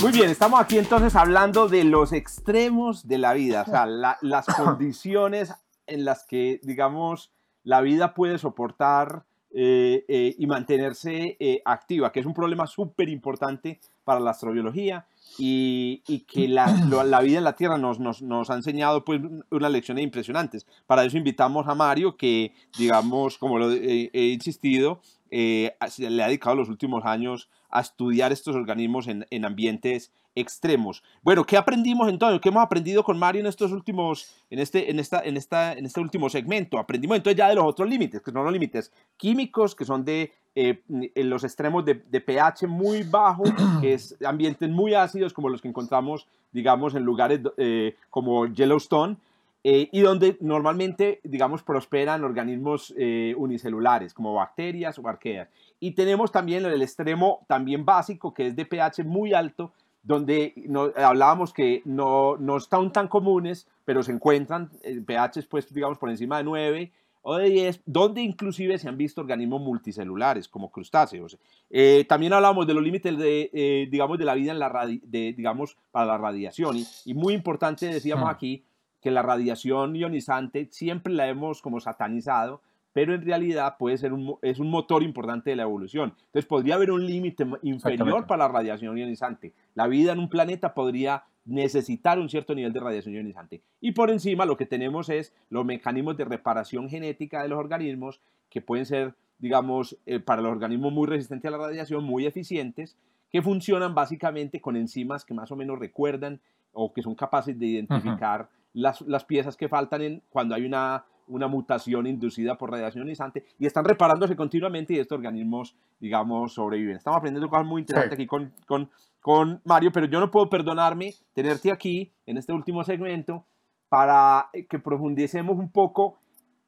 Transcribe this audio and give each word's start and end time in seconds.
Muy 0.00 0.12
bien, 0.12 0.30
estamos 0.30 0.60
aquí 0.60 0.78
entonces 0.78 1.16
hablando 1.16 1.68
de 1.68 1.82
los 1.82 2.12
extremos 2.12 3.08
de 3.08 3.18
la 3.18 3.32
vida, 3.32 3.64
o 3.66 3.70
sea, 3.70 3.84
las 3.84 4.46
condiciones 4.56 5.52
en 5.88 6.04
las 6.04 6.24
que, 6.24 6.60
digamos, 6.62 7.32
la 7.64 7.80
vida 7.80 8.14
puede 8.14 8.38
soportar 8.38 9.24
eh, 9.50 10.04
eh, 10.06 10.36
y 10.38 10.46
mantenerse 10.46 11.36
eh, 11.40 11.62
activa, 11.64 12.12
que 12.12 12.20
es 12.20 12.26
un 12.26 12.32
problema 12.32 12.68
súper 12.68 13.08
importante 13.08 13.80
para 14.04 14.20
la 14.20 14.30
astrobiología 14.30 15.04
y, 15.36 16.00
que 16.28 16.46
la, 16.46 16.66
la, 17.04 17.20
vida 17.20 17.38
en 17.38 17.44
la 17.44 17.56
Tierra 17.56 17.76
nos, 17.76 17.98
nos, 17.98 18.22
nos, 18.22 18.50
ha 18.50 18.54
enseñado 18.54 19.04
pues 19.04 19.20
unas 19.50 19.72
lecciones 19.72 20.04
impresionantes. 20.04 20.64
Para 20.86 21.04
eso 21.04 21.18
invitamos 21.18 21.66
a 21.66 21.74
Mario, 21.74 22.16
que, 22.16 22.54
digamos, 22.78 23.36
como 23.36 23.58
lo 23.58 23.72
he, 23.72 24.10
he 24.12 24.26
insistido, 24.28 25.00
le 25.28 25.74
ha 25.80 26.26
dedicado 26.26 26.54
los 26.54 26.68
últimos 26.68 27.04
años 27.04 27.50
a 27.70 27.80
estudiar 27.80 28.32
estos 28.32 28.56
organismos 28.56 29.08
en, 29.08 29.26
en, 29.30 29.44
ambientes 29.44 30.12
extremos. 30.34 31.02
Bueno, 31.22 31.44
¿qué 31.44 31.56
aprendimos 31.56 32.08
entonces? 32.08 32.40
¿Qué 32.40 32.48
hemos 32.48 32.62
aprendido 32.62 33.02
con 33.02 33.18
Mario 33.18 33.40
en 33.40 33.46
estos 33.46 33.72
últimos, 33.72 34.34
en 34.50 34.58
este, 34.58 34.90
en 34.90 34.98
esta, 34.98 35.20
en 35.20 35.36
esta, 35.36 35.72
en 35.72 35.84
este 35.84 36.00
último 36.00 36.28
segmento? 36.28 36.78
Aprendimos 36.78 37.16
entonces 37.16 37.36
ya 37.36 37.48
de 37.48 37.56
los 37.56 37.64
otros 37.64 37.88
límites, 37.88 38.22
que 38.22 38.30
son 38.30 38.44
los 38.44 38.52
límites 38.52 38.92
químicos, 39.16 39.74
que 39.74 39.84
son 39.84 40.04
de 40.04 40.32
eh, 40.60 40.82
en 40.88 41.30
los 41.30 41.44
extremos 41.44 41.84
de, 41.84 41.94
de, 41.94 42.20
pH 42.20 42.66
muy 42.66 43.04
bajo, 43.04 43.44
que 43.80 43.94
es 43.94 44.16
ambientes 44.24 44.68
muy 44.68 44.92
ácidos 44.92 45.32
como 45.32 45.48
los 45.48 45.62
que 45.62 45.68
encontramos, 45.68 46.26
digamos, 46.50 46.96
en 46.96 47.04
lugares 47.04 47.40
eh, 47.58 47.94
como 48.10 48.46
Yellowstone, 48.46 49.16
eh, 49.62 49.88
y 49.92 50.00
donde 50.00 50.36
normalmente, 50.40 51.20
digamos, 51.22 51.62
prosperan 51.62 52.24
organismos 52.24 52.92
unicelulares, 53.36 54.14
como 54.14 54.34
bacterias 54.34 54.98
o 54.98 55.06
arqueas. 55.06 55.48
Y 55.80 55.92
tenemos 55.92 56.32
también 56.32 56.64
el 56.64 56.82
extremo 56.82 57.44
también 57.46 57.84
básico, 57.84 58.34
que 58.34 58.48
es 58.48 58.56
de 58.56 58.66
pH 58.66 59.04
muy 59.04 59.32
alto, 59.32 59.72
donde 60.02 60.54
no, 60.66 60.90
hablábamos 60.96 61.52
que 61.52 61.82
no, 61.84 62.36
no 62.36 62.56
están 62.56 62.92
tan 62.92 63.08
comunes, 63.08 63.68
pero 63.84 64.02
se 64.02 64.12
encuentran 64.12 64.70
en 64.82 65.04
pH, 65.04 65.46
pues, 65.48 65.72
digamos, 65.72 65.98
por 65.98 66.10
encima 66.10 66.38
de 66.38 66.44
9 66.44 66.92
o 67.22 67.36
de 67.36 67.50
10, 67.50 67.82
donde 67.84 68.22
inclusive 68.22 68.78
se 68.78 68.88
han 68.88 68.96
visto 68.96 69.20
organismos 69.20 69.60
multicelulares, 69.60 70.48
como 70.48 70.70
crustáceos. 70.70 71.36
Eh, 71.68 72.06
también 72.08 72.32
hablamos 72.32 72.66
de 72.66 72.74
los 72.74 72.82
límites 72.82 73.18
de, 73.18 73.50
eh, 73.52 73.88
digamos, 73.90 74.18
de 74.18 74.24
la 74.24 74.34
vida 74.34 74.52
en 74.52 74.58
la 74.58 74.86
de, 74.86 75.34
digamos, 75.34 75.76
para 75.90 76.06
la 76.06 76.18
radiación. 76.18 76.78
Y, 76.78 76.86
y 77.04 77.14
muy 77.14 77.34
importante, 77.34 77.86
decíamos 77.86 78.30
aquí, 78.30 78.64
que 79.00 79.10
la 79.10 79.22
radiación 79.22 79.94
ionizante 79.94 80.68
siempre 80.70 81.12
la 81.12 81.28
hemos 81.28 81.62
como 81.62 81.80
satanizado, 81.80 82.62
pero 82.98 83.14
en 83.14 83.22
realidad 83.22 83.76
puede 83.78 83.96
ser 83.96 84.12
un, 84.12 84.38
es 84.42 84.58
un 84.58 84.72
motor 84.72 85.04
importante 85.04 85.50
de 85.50 85.54
la 85.54 85.62
evolución. 85.62 86.14
Entonces 86.18 86.46
podría 86.46 86.74
haber 86.74 86.90
un 86.90 87.06
límite 87.06 87.46
inferior 87.62 88.26
para 88.26 88.48
la 88.48 88.52
radiación 88.52 88.98
ionizante. 88.98 89.52
La 89.76 89.86
vida 89.86 90.10
en 90.10 90.18
un 90.18 90.28
planeta 90.28 90.74
podría 90.74 91.22
necesitar 91.44 92.18
un 92.18 92.28
cierto 92.28 92.56
nivel 92.56 92.72
de 92.72 92.80
radiación 92.80 93.14
ionizante. 93.14 93.62
Y 93.80 93.92
por 93.92 94.10
encima 94.10 94.46
lo 94.46 94.56
que 94.56 94.66
tenemos 94.66 95.10
es 95.10 95.32
los 95.48 95.64
mecanismos 95.64 96.16
de 96.16 96.24
reparación 96.24 96.90
genética 96.90 97.40
de 97.40 97.48
los 97.48 97.60
organismos 97.60 98.20
que 98.50 98.62
pueden 98.62 98.84
ser, 98.84 99.14
digamos, 99.38 99.96
eh, 100.04 100.18
para 100.18 100.42
los 100.42 100.50
organismos 100.50 100.92
muy 100.92 101.06
resistentes 101.06 101.46
a 101.46 101.56
la 101.56 101.64
radiación, 101.68 102.02
muy 102.02 102.26
eficientes, 102.26 102.96
que 103.30 103.42
funcionan 103.42 103.94
básicamente 103.94 104.60
con 104.60 104.74
enzimas 104.74 105.24
que 105.24 105.34
más 105.34 105.52
o 105.52 105.56
menos 105.56 105.78
recuerdan 105.78 106.40
o 106.72 106.92
que 106.92 107.02
son 107.02 107.14
capaces 107.14 107.56
de 107.56 107.64
identificar 107.64 108.48
las, 108.72 109.02
las, 109.02 109.24
piezas 109.24 109.56
que 109.56 109.68
faltan 109.68 110.02
en, 110.02 110.22
cuando 110.30 110.56
hay 110.56 110.64
una, 110.64 111.04
una 111.28 111.46
mutación 111.46 112.06
inducida 112.06 112.56
por 112.56 112.70
radiación 112.70 113.04
ionizante 113.04 113.44
y 113.58 113.66
están 113.66 113.84
reparándose 113.84 114.36
continuamente 114.36 114.94
y 114.94 114.98
estos 114.98 115.16
organismos, 115.16 115.76
digamos, 116.00 116.54
sobreviven. 116.54 116.96
Estamos 116.96 117.18
aprendiendo 117.18 117.48
cosas 117.48 117.66
muy 117.66 117.82
interesantes 117.82 118.16
sí. 118.16 118.22
aquí 118.22 118.26
con, 118.26 118.52
con, 118.66 118.90
con 119.20 119.60
Mario, 119.64 119.92
pero 119.92 120.06
yo 120.06 120.20
no 120.20 120.30
puedo 120.30 120.48
perdonarme 120.48 121.14
tenerte 121.32 121.70
aquí 121.70 122.12
en 122.26 122.38
este 122.38 122.52
último 122.52 122.84
segmento 122.84 123.44
para 123.88 124.50
que 124.68 124.78
profundicemos 124.78 125.56
un 125.56 125.70
poco 125.70 126.18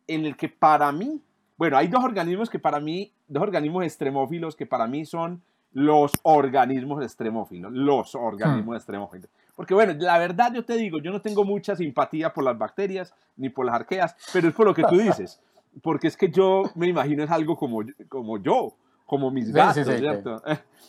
en 0.07 0.25
el 0.25 0.37
que 0.37 0.49
para 0.49 0.91
mí, 0.93 1.23
bueno, 1.57 1.77
hay 1.77 1.89
dos 1.89 2.03
organismos 2.03 2.51
que 2.51 2.59
para 2.59 2.81
mí, 2.81 3.13
dos 3.29 3.43
organismos 3.43 3.85
extremófilos 3.85 4.57
que 4.57 4.67
para 4.67 4.87
mí 4.87 5.05
son 5.05 5.43
los 5.73 6.13
organismos 6.23 7.03
extremófilos, 7.03 7.73
los 7.73 8.15
organismos 8.15 8.75
hmm. 8.75 8.77
extremófilos. 8.77 9.31
Porque 9.61 9.75
bueno, 9.75 9.93
la 9.99 10.17
verdad 10.17 10.55
yo 10.55 10.65
te 10.65 10.75
digo, 10.75 11.01
yo 11.03 11.13
no 11.13 11.21
tengo 11.21 11.45
mucha 11.45 11.77
simpatía 11.77 12.33
por 12.33 12.45
las 12.45 12.57
bacterias 12.57 13.15
ni 13.37 13.51
por 13.51 13.67
las 13.67 13.75
arqueas, 13.75 14.17
pero 14.33 14.49
es 14.49 14.55
por 14.55 14.65
lo 14.65 14.73
que 14.73 14.85
tú 14.85 14.97
dices. 14.97 15.39
Porque 15.83 16.07
es 16.07 16.17
que 16.17 16.31
yo 16.31 16.63
me 16.77 16.89
imagino 16.89 17.23
es 17.23 17.31
algo 17.31 17.57
como, 17.57 17.83
como 18.09 18.43
yo, 18.43 18.75
como 19.05 19.31
mis 19.31 19.53
gatos, 19.53 19.75
sí, 19.75 19.85
sí, 19.85 19.91
sí, 19.91 19.99
¿cierto? 19.99 20.43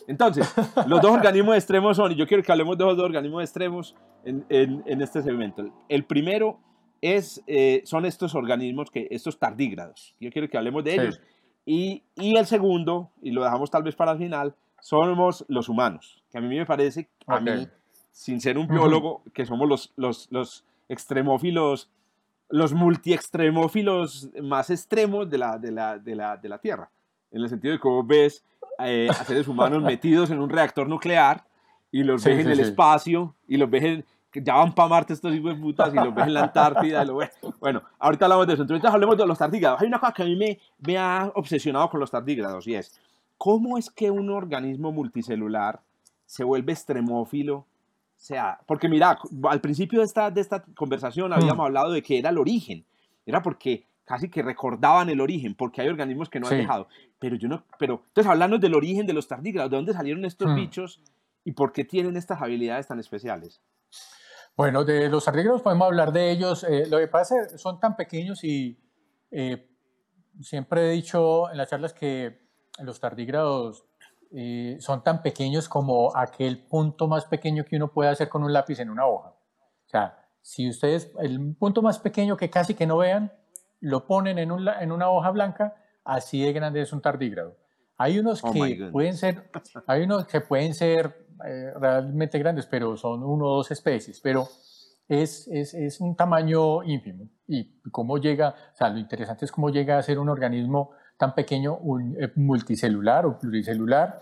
Entonces, 0.08 0.50
los 0.86 1.02
dos 1.02 1.10
organismos 1.10 1.54
extremos 1.54 1.98
son, 1.98 2.12
y 2.12 2.14
yo 2.14 2.26
quiero 2.26 2.42
que 2.42 2.50
hablemos 2.50 2.78
de 2.78 2.84
los 2.86 2.96
dos 2.96 3.04
organismos 3.04 3.42
extremos 3.42 3.94
en, 4.24 4.46
en, 4.48 4.82
en 4.86 5.02
este 5.02 5.20
segmento. 5.20 5.70
El 5.90 6.06
primero 6.06 6.58
es, 7.02 7.44
eh, 7.46 7.82
son 7.84 8.06
estos 8.06 8.34
organismos, 8.34 8.90
que, 8.90 9.06
estos 9.10 9.38
tardígrados. 9.38 10.16
Yo 10.18 10.30
quiero 10.30 10.48
que 10.48 10.56
hablemos 10.56 10.82
de 10.82 10.94
ellos. 10.94 11.20
Y, 11.66 12.04
y, 12.14 12.38
el 12.38 12.46
segundo, 12.46 13.10
y 13.20 13.32
lo 13.32 13.44
dejamos 13.44 13.70
tal 13.70 13.82
vez 13.82 13.96
para 13.96 14.12
el 14.12 14.18
final, 14.18 14.56
somos 14.80 15.44
los 15.48 15.68
humanos, 15.68 16.24
que 16.32 16.38
a 16.38 16.40
mí 16.40 16.48
me 16.48 16.64
parece, 16.64 17.10
a 17.26 17.36
okay. 17.36 17.54
mí, 17.54 17.68
sin 18.12 18.40
ser 18.40 18.58
un 18.58 18.68
biólogo, 18.68 19.16
uh 19.16 19.28
-huh. 19.28 19.32
que 19.32 19.46
somos 19.46 19.68
los, 19.68 19.92
los, 19.96 20.28
los 20.30 20.64
extremófilos, 20.88 21.90
los 22.48 22.72
multiextremófilos 22.72 24.28
más 24.42 24.70
extremos 24.70 25.28
de 25.28 25.38
la, 25.38 25.58
de 25.58 25.72
la, 25.72 25.98
de 25.98 26.14
la, 26.14 26.36
de 26.36 26.48
la 26.48 26.58
Tierra. 26.58 26.90
En 27.30 27.42
el 27.42 27.48
sentido 27.48 27.72
de 27.72 27.80
que 27.80 27.88
vos 27.88 28.06
ves 28.06 28.44
eh, 28.78 29.08
a 29.10 29.24
seres 29.24 29.48
humanos 29.48 29.82
metidos 29.92 30.30
en 30.30 30.38
un 30.38 30.50
reactor 30.50 30.88
nuclear 30.88 31.44
y 31.90 32.02
los 32.04 32.22
sí, 32.22 32.28
ves 32.28 32.38
sí, 32.38 32.44
en 32.44 32.50
el 32.50 32.56
sí. 32.56 32.62
espacio 32.62 33.34
y 33.48 33.56
los 33.56 33.70
ves 33.70 33.84
en, 33.84 34.04
ya 34.34 34.54
van 34.54 34.74
para 34.74 34.88
Marte 34.88 35.12
estos 35.12 35.34
hijos 35.34 35.54
de 35.54 35.60
putas 35.60 35.92
y 35.92 35.96
los 35.96 36.14
ves 36.14 36.26
en 36.26 36.34
la 36.34 36.44
Antártida. 36.44 37.02
Y 37.02 37.06
lo 37.06 37.16
ves. 37.16 37.30
Bueno, 37.60 37.82
ahorita 37.98 38.26
hablamos 38.26 38.46
de 38.46 38.54
eso. 38.54 38.62
Entonces 38.62 38.90
hablemos 38.90 39.16
de 39.16 39.26
los 39.26 39.38
tardígrados. 39.38 39.80
Hay 39.80 39.88
una 39.88 39.98
cosa 39.98 40.12
que 40.12 40.22
a 40.22 40.26
mí 40.26 40.36
me, 40.36 40.58
me 40.78 40.96
ha 40.96 41.30
obsesionado 41.34 41.90
con 41.90 42.00
los 42.00 42.10
tardígrados 42.10 42.66
y 42.66 42.74
es, 42.74 42.98
¿cómo 43.36 43.76
es 43.76 43.90
que 43.90 44.10
un 44.10 44.30
organismo 44.30 44.92
multicelular 44.92 45.80
se 46.24 46.44
vuelve 46.44 46.72
extremófilo? 46.72 47.66
O 48.22 48.24
sea, 48.24 48.60
porque 48.68 48.88
mira, 48.88 49.18
al 49.50 49.60
principio 49.60 49.98
de 49.98 50.04
esta, 50.04 50.30
de 50.30 50.40
esta 50.40 50.62
conversación 50.76 51.32
habíamos 51.32 51.56
mm. 51.56 51.66
hablado 51.66 51.90
de 51.90 52.02
que 52.04 52.20
era 52.20 52.30
el 52.30 52.38
origen. 52.38 52.86
Era 53.26 53.42
porque 53.42 53.88
casi 54.04 54.30
que 54.30 54.42
recordaban 54.42 55.08
el 55.08 55.20
origen, 55.20 55.56
porque 55.56 55.80
hay 55.80 55.88
organismos 55.88 56.30
que 56.30 56.38
no 56.38 56.46
sí. 56.46 56.54
han 56.54 56.60
dejado. 56.60 56.86
Pero 57.18 57.34
yo 57.34 57.48
no, 57.48 57.64
pero, 57.80 58.04
entonces 58.06 58.30
hablando 58.30 58.58
del 58.58 58.76
origen 58.76 59.08
de 59.08 59.12
los 59.12 59.26
tardígrados, 59.26 59.72
¿de 59.72 59.76
dónde 59.76 59.92
salieron 59.92 60.24
estos 60.24 60.52
mm. 60.52 60.54
bichos 60.54 61.02
y 61.42 61.50
por 61.50 61.72
qué 61.72 61.84
tienen 61.84 62.16
estas 62.16 62.40
habilidades 62.40 62.86
tan 62.86 63.00
especiales? 63.00 63.60
Bueno, 64.56 64.84
de 64.84 65.08
los 65.08 65.24
tardígrados 65.24 65.60
podemos 65.60 65.86
hablar 65.86 66.12
de 66.12 66.30
ellos. 66.30 66.62
Eh, 66.62 66.86
lo 66.88 66.98
que 66.98 67.08
pasa 67.08 67.34
es 67.40 67.52
que 67.52 67.58
son 67.58 67.80
tan 67.80 67.96
pequeños 67.96 68.44
y 68.44 68.78
eh, 69.32 69.68
siempre 70.40 70.90
he 70.90 70.92
dicho 70.92 71.50
en 71.50 71.56
las 71.58 71.70
charlas 71.70 71.92
que 71.92 72.40
los 72.78 73.00
tardígrados 73.00 73.84
eh, 74.34 74.76
son 74.80 75.02
tan 75.02 75.22
pequeños 75.22 75.68
como 75.68 76.16
aquel 76.16 76.58
punto 76.58 77.06
más 77.06 77.26
pequeño 77.26 77.64
que 77.64 77.76
uno 77.76 77.92
puede 77.92 78.10
hacer 78.10 78.28
con 78.28 78.42
un 78.42 78.52
lápiz 78.52 78.80
en 78.80 78.90
una 78.90 79.06
hoja. 79.06 79.30
O 79.30 79.88
sea, 79.88 80.18
si 80.40 80.68
ustedes, 80.68 81.12
el 81.20 81.54
punto 81.56 81.82
más 81.82 81.98
pequeño 81.98 82.36
que 82.36 82.48
casi 82.50 82.74
que 82.74 82.86
no 82.86 82.98
vean, 82.98 83.32
lo 83.80 84.06
ponen 84.06 84.38
en, 84.38 84.50
un, 84.50 84.66
en 84.68 84.92
una 84.92 85.10
hoja 85.10 85.30
blanca, 85.30 85.74
así 86.04 86.42
de 86.42 86.52
grande 86.52 86.80
es 86.80 86.92
un 86.92 87.02
tardígrado. 87.02 87.56
Hay 87.98 88.18
unos 88.18 88.42
oh 88.42 88.52
que 88.52 88.88
pueden 88.90 89.16
ser, 89.16 89.50
hay 89.86 90.02
unos 90.02 90.26
que 90.26 90.40
pueden 90.40 90.74
ser 90.74 91.26
eh, 91.46 91.72
realmente 91.78 92.38
grandes, 92.38 92.66
pero 92.66 92.96
son 92.96 93.22
uno 93.22 93.46
o 93.46 93.56
dos 93.56 93.70
especies, 93.70 94.20
pero 94.20 94.48
es, 95.08 95.46
es, 95.48 95.74
es, 95.74 96.00
un 96.00 96.16
tamaño 96.16 96.82
ínfimo. 96.84 97.28
Y 97.46 97.80
cómo 97.90 98.18
llega, 98.18 98.54
o 98.72 98.76
sea, 98.76 98.88
lo 98.88 98.98
interesante 98.98 99.44
es 99.44 99.52
cómo 99.52 99.70
llega 99.70 99.98
a 99.98 100.02
ser 100.02 100.18
un 100.18 100.28
organismo 100.28 100.92
tan 101.16 101.34
pequeño, 101.34 101.76
un, 101.76 102.16
eh, 102.20 102.32
multicelular 102.36 103.26
o 103.26 103.38
pluricelular, 103.38 104.18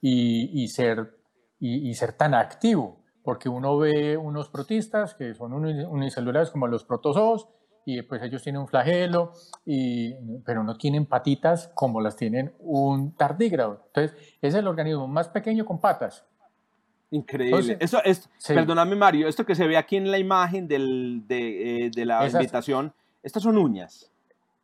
y, 0.00 0.62
y 0.62 0.68
ser, 0.68 1.18
y, 1.58 1.90
y, 1.90 1.94
ser 1.94 2.12
tan 2.12 2.34
activo, 2.34 3.04
porque 3.22 3.48
uno 3.48 3.76
ve 3.78 4.16
unos 4.16 4.48
protistas 4.48 5.14
que 5.14 5.34
son 5.34 5.52
unicelulares 5.52 6.50
como 6.50 6.66
los 6.66 6.84
protozoos, 6.84 7.48
y 7.84 8.02
pues 8.02 8.22
ellos 8.22 8.42
tienen 8.42 8.62
un 8.62 8.68
flagelo, 8.68 9.32
y, 9.64 10.14
pero 10.44 10.64
no 10.64 10.76
tienen 10.76 11.06
patitas 11.06 11.70
como 11.74 12.00
las 12.00 12.16
tienen 12.16 12.54
un 12.58 13.14
tardígrado. 13.16 13.84
Entonces, 13.88 14.16
es 14.40 14.54
el 14.54 14.66
organismo 14.66 15.06
más 15.06 15.28
pequeño 15.28 15.64
con 15.64 15.80
patas, 15.80 16.24
Increíble. 17.12 17.76
Eso 17.80 18.02
es, 18.04 18.28
perdóname 18.46 18.94
Mario, 18.94 19.26
esto 19.26 19.44
que 19.44 19.56
se 19.56 19.66
ve 19.66 19.76
aquí 19.76 19.96
en 19.96 20.10
la 20.10 20.18
imagen 20.18 20.68
del, 20.68 21.24
de, 21.26 21.86
eh, 21.86 21.90
de, 21.90 22.04
la 22.04 22.26
invitación, 22.28 22.94
estas 23.22 23.42
son 23.42 23.58
uñas. 23.58 24.12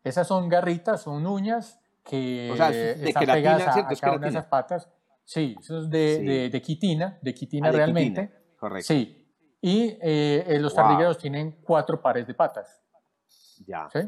Esas 0.06 0.28
son 0.28 0.48
garritas, 0.48 1.02
son 1.02 1.26
uñas 1.26 1.80
que 2.04 2.48
o 2.52 2.56
sea, 2.56 2.70
de 2.70 3.08
están 3.08 3.26
pegadas 3.26 3.76
a, 3.76 3.96
cada 4.00 4.16
una 4.16 4.26
de 4.26 4.30
esas 4.30 4.46
patas. 4.46 4.88
Sí, 5.24 5.56
eso 5.58 5.80
es 5.80 5.90
de, 5.90 6.48
de, 6.48 6.62
quitina, 6.62 7.18
de 7.20 7.34
quitina 7.34 7.70
ah, 7.70 7.72
realmente. 7.72 8.30
correcto. 8.56 8.86
Sí. 8.86 9.28
Y 9.60 9.98
eh, 10.00 10.44
eh, 10.46 10.58
los 10.60 10.72
tardígrados 10.72 11.18
tienen 11.18 11.58
cuatro 11.60 12.00
pares 12.00 12.24
de 12.24 12.34
patas. 12.34 12.84
Ya. 13.66 13.88
¿Sí? 13.92 13.98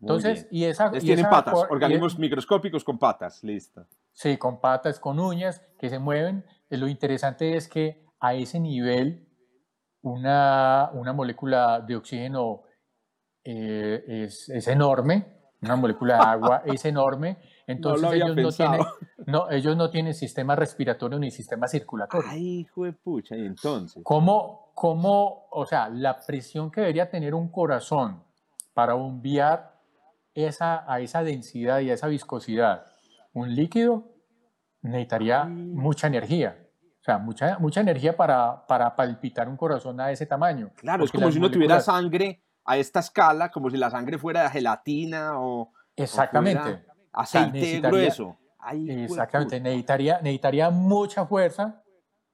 Entonces, 0.00 0.48
y 0.50 0.64
esa... 0.64 0.90
tienen 0.90 1.28
patas, 1.28 1.66
organismos 1.68 2.18
microscópicos 2.18 2.82
con 2.82 2.98
patas, 2.98 3.44
listo. 3.44 3.86
Sí, 4.14 4.38
con 4.38 4.58
patas, 4.58 4.98
con 4.98 5.20
uñas 5.20 5.60
que 5.78 5.90
se 5.90 5.98
mueven. 5.98 6.46
Eh, 6.70 6.78
lo 6.78 6.88
interesante 6.88 7.58
es 7.58 7.68
que 7.68 8.06
a 8.20 8.32
ese 8.32 8.58
nivel 8.58 9.28
una, 10.00 10.88
una 10.94 11.12
molécula 11.12 11.80
de 11.80 11.96
oxígeno 11.96 12.62
eh, 13.46 14.24
es, 14.24 14.48
es, 14.48 14.66
enorme, 14.66 15.24
una 15.62 15.76
molécula 15.76 16.16
de 16.16 16.20
agua 16.20 16.62
es 16.66 16.84
enorme, 16.84 17.38
entonces 17.66 18.12
ellos, 18.12 18.36
no 18.36 18.50
tienen, 18.50 18.80
no, 19.26 19.50
ellos 19.50 19.76
no 19.76 19.88
tienen 19.88 20.14
sistema 20.14 20.56
respiratorio 20.56 21.18
ni 21.18 21.30
sistema 21.30 21.68
circulatorio. 21.68 22.28
Ay, 22.28 22.60
hijo 22.60 22.84
de 22.84 22.92
pucha, 22.92 23.36
y 23.36 23.46
entonces. 23.46 24.02
¿Cómo, 24.04 24.72
cómo, 24.74 25.46
o 25.50 25.64
sea, 25.64 25.88
la 25.88 26.18
presión 26.18 26.72
que 26.72 26.80
debería 26.80 27.08
tener 27.08 27.34
un 27.34 27.48
corazón 27.48 28.24
para 28.74 28.94
bombear 28.94 29.80
esa, 30.34 30.84
a 30.92 31.00
esa 31.00 31.22
densidad 31.22 31.78
y 31.80 31.90
a 31.90 31.94
esa 31.94 32.08
viscosidad 32.08 32.84
un 33.32 33.54
líquido, 33.54 34.04
necesitaría 34.82 35.44
mucha 35.44 36.06
energía. 36.06 36.58
O 37.00 37.04
sea, 37.04 37.18
mucha, 37.18 37.58
mucha 37.58 37.80
energía 37.80 38.16
para, 38.16 38.66
para 38.66 38.96
palpitar 38.96 39.48
un 39.48 39.56
corazón 39.56 40.00
a 40.00 40.10
ese 40.10 40.26
tamaño. 40.26 40.72
Claro, 40.74 41.04
es 41.04 41.12
como 41.12 41.30
si 41.30 41.38
no 41.38 41.50
tuviera 41.50 41.78
sangre 41.80 42.45
a 42.66 42.76
esta 42.76 43.00
escala, 43.00 43.50
como 43.50 43.70
si 43.70 43.76
la 43.76 43.90
sangre 43.90 44.18
fuera 44.18 44.42
de 44.42 44.50
gelatina 44.50 45.40
o. 45.40 45.72
Exactamente. 45.94 46.84
aceite 47.12 47.80
grueso. 47.80 48.36
exactamente. 48.88 49.60
Necesitaría, 49.60 50.20
necesitaría 50.20 50.70
mucha 50.70 51.24
fuerza 51.24 51.82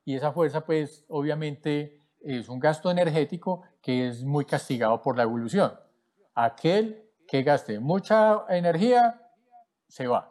y 0.05 0.17
esa 0.17 0.32
fuerza, 0.32 0.64
pues, 0.64 1.05
obviamente 1.08 2.00
es 2.20 2.49
un 2.49 2.58
gasto 2.58 2.90
energético 2.90 3.62
que 3.81 4.08
es 4.08 4.25
muy 4.25 4.44
castigado 4.44 5.00
por 5.00 5.17
la 5.17 5.23
evolución. 5.23 5.73
Aquel 6.35 7.11
que 7.26 7.43
gaste 7.43 7.78
mucha 7.78 8.44
energía 8.49 9.20
se 9.88 10.06
va. 10.06 10.28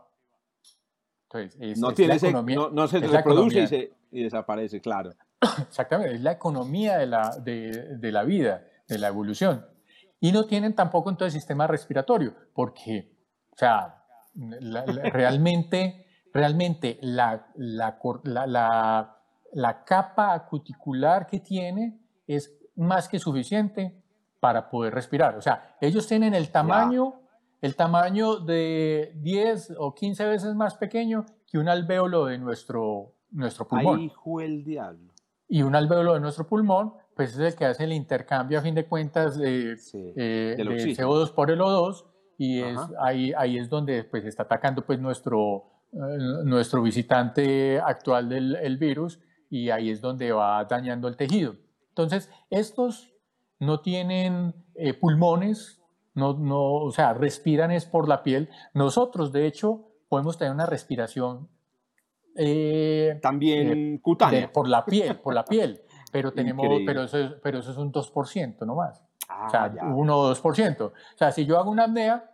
Entonces, 1.30 1.80
no, 1.80 1.94
tiene 1.94 2.18
no, 2.72 2.88
se 2.88 3.00
reproduce 3.00 3.94
y, 4.12 4.24
desaparece, 4.24 4.82
claro. 4.82 5.12
Exactamente, 5.70 6.16
es 6.16 6.22
la 6.22 6.34
economía 6.34 6.98
de 6.98 7.08
la, 7.08 7.38
de, 7.38 7.96
de 7.98 8.12
la 8.12 8.24
vida, 8.24 8.66
de 8.88 8.98
la 8.98 9.08
evolución. 9.08 9.66
Y 10.24 10.32
no 10.32 10.46
tienen 10.46 10.76
tampoco 10.76 11.10
entonces 11.10 11.34
sistema 11.34 11.66
respiratorio, 11.66 12.36
porque, 12.54 13.12
o 13.52 13.58
sea, 13.58 14.06
realmente, 14.36 16.06
realmente 16.32 17.00
la, 17.02 17.48
la, 17.56 17.98
la, 18.24 19.18
la, 19.52 19.84
capa 19.84 20.46
cuticular 20.46 21.26
que 21.26 21.40
tiene 21.40 22.00
es 22.28 22.56
más 22.76 23.10
que 23.10 23.18
suficiente 23.18 24.04
para 24.40 24.70
poder 24.70 24.94
respirar. 24.94 25.36
O 25.38 25.42
sea, 25.42 25.76
ellos 25.82 26.06
tienen 26.06 26.36
el 26.36 26.52
tamaño, 26.52 27.22
el 27.60 27.76
tamaño 27.76 28.38
de 28.38 29.14
10 29.16 29.74
o 29.80 29.96
15 29.96 30.26
veces 30.26 30.54
más 30.54 30.76
pequeño 30.76 31.26
que 31.48 31.58
un 31.58 31.68
alvéolo 31.68 32.26
de 32.26 32.38
nuestro, 32.38 33.16
nuestro 33.32 33.68
pulmón. 33.68 34.00
Ahí 34.00 34.12
el 34.46 34.64
diablo. 34.64 35.14
Y 35.48 35.64
un 35.64 35.76
alvéolo 35.76 36.14
de 36.14 36.20
nuestro 36.20 36.46
pulmón, 36.46 36.94
pues 37.16 37.34
es 37.34 37.40
el 37.40 37.56
que 37.56 37.66
hace 37.66 37.84
el 37.84 37.94
intercambio 37.94 38.60
a 38.60 38.62
fin 38.62 38.76
de 38.76 38.86
cuentas 38.86 39.38
de, 39.38 39.78
eh, 40.16 40.56
CO2 40.58 41.34
por 41.34 41.52
el 41.52 41.60
O2 41.60 42.06
y 42.38 42.62
es, 42.62 42.80
ahí, 43.00 43.34
ahí 43.38 43.58
es 43.58 43.70
donde 43.70 44.04
pues 44.04 44.26
está 44.26 44.44
atacando 44.44 44.86
pues 44.86 45.00
nuestro, 45.00 45.66
eh, 45.94 45.98
nuestro 46.46 46.82
visitante 46.82 47.80
actual 47.80 48.30
del 48.30 48.56
el 48.56 48.78
virus 48.78 49.20
y 49.50 49.70
ahí 49.70 49.90
es 49.90 50.02
donde 50.02 50.32
va 50.32 50.64
dañando 50.66 51.08
el 51.08 51.18
tejido. 51.18 51.56
Entonces, 51.90 52.32
estos 52.50 53.14
no 53.60 53.82
tienen 53.82 54.56
eh, 54.76 54.94
pulmones, 54.94 55.82
no, 56.16 56.34
no, 56.34 56.74
o 56.76 56.92
sea, 56.92 57.14
respiran 57.14 57.70
es 57.70 57.86
por 57.86 58.08
la 58.08 58.24
piel. 58.24 58.50
Nosotros, 58.74 59.32
de 59.32 59.46
hecho, 59.46 59.90
podemos 60.10 60.38
tener 60.38 60.54
una 60.54 60.66
respiración 60.66 61.50
eh, 62.36 63.20
también 63.22 63.96
eh, 63.96 64.00
cutánea. 64.02 64.52
por 64.52 64.68
la 64.68 64.86
piel, 64.86 65.18
por 65.18 65.34
la 65.34 65.44
piel, 65.44 65.82
pero 66.12 66.32
tenemos, 66.32 66.66
pero 66.86 67.04
eso, 67.04 67.18
es, 67.18 67.34
pero 67.42 67.60
eso 67.60 67.72
es 67.72 67.78
un 67.78 67.92
2%, 67.92 68.66
no 68.66 68.76
más. 68.76 69.04
o 69.46 69.50
sea, 69.50 69.74
1 69.82 70.18
o 70.18 70.36
2%. 70.36 70.82
O 70.82 70.94
sea, 71.16 71.32
si 71.32 71.46
yo 71.46 71.58
hago 71.58 71.72
una 71.72 71.86
apnea, 71.86 72.30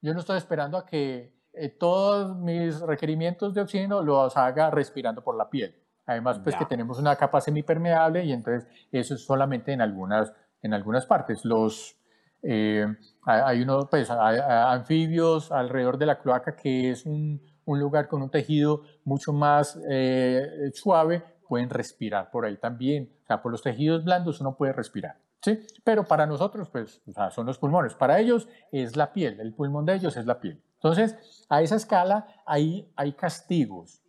yo 0.00 0.14
no 0.14 0.20
estoy 0.20 0.38
esperando 0.38 0.78
a 0.78 0.86
que 0.86 1.34
todos 1.78 2.36
mis 2.36 2.80
requerimientos 2.80 3.54
de 3.54 3.60
oxígeno 3.60 4.02
los 4.02 4.36
haga 4.36 4.70
respirando 4.70 5.22
por 5.22 5.36
la 5.36 5.50
piel. 5.50 5.76
Además, 6.06 6.40
pues 6.40 6.56
que 6.56 6.64
tenemos 6.64 6.98
una 6.98 7.14
capa 7.16 7.40
semipermeable 7.40 8.24
y 8.24 8.32
entonces 8.32 8.68
eso 8.90 9.14
es 9.14 9.24
solamente 9.24 9.72
en 9.72 9.80
algunas 9.80 10.32
en 10.62 10.74
algunas 10.74 11.06
partes. 11.06 11.44
Los, 11.44 11.96
eh, 12.42 12.86
hay 13.24 13.62
unos 13.62 13.86
pues, 13.90 14.10
anfibios 14.10 15.52
alrededor 15.52 15.98
de 15.98 16.06
la 16.06 16.18
cloaca 16.18 16.56
que 16.56 16.90
es 16.90 17.06
un, 17.06 17.40
un 17.64 17.80
lugar 17.80 18.08
con 18.08 18.22
un 18.22 18.30
tejido 18.30 18.82
mucho 19.04 19.32
más 19.32 19.78
eh, 19.88 20.70
suave, 20.74 21.22
pueden 21.50 21.68
respirar 21.68 22.30
por 22.30 22.44
ahí 22.44 22.56
también. 22.56 23.12
O 23.24 23.26
sea, 23.26 23.42
por 23.42 23.50
los 23.50 23.60
tejidos 23.60 24.04
blandos 24.04 24.40
uno 24.40 24.56
puede 24.56 24.72
respirar. 24.72 25.18
¿sí? 25.42 25.58
Pero 25.82 26.04
para 26.04 26.24
nosotros, 26.24 26.70
pues, 26.70 27.02
o 27.08 27.12
sea, 27.12 27.30
son 27.30 27.44
los 27.44 27.58
pulmones. 27.58 27.94
Para 27.94 28.20
ellos 28.20 28.48
es 28.70 28.96
la 28.96 29.12
piel, 29.12 29.40
el 29.40 29.52
pulmón 29.52 29.84
de 29.84 29.96
ellos 29.96 30.16
es 30.16 30.26
la 30.26 30.38
piel. 30.38 30.62
Entonces, 30.74 31.44
a 31.48 31.60
esa 31.60 31.74
escala 31.74 32.24
hay, 32.46 32.88
hay 32.94 33.12
castigos, 33.14 34.00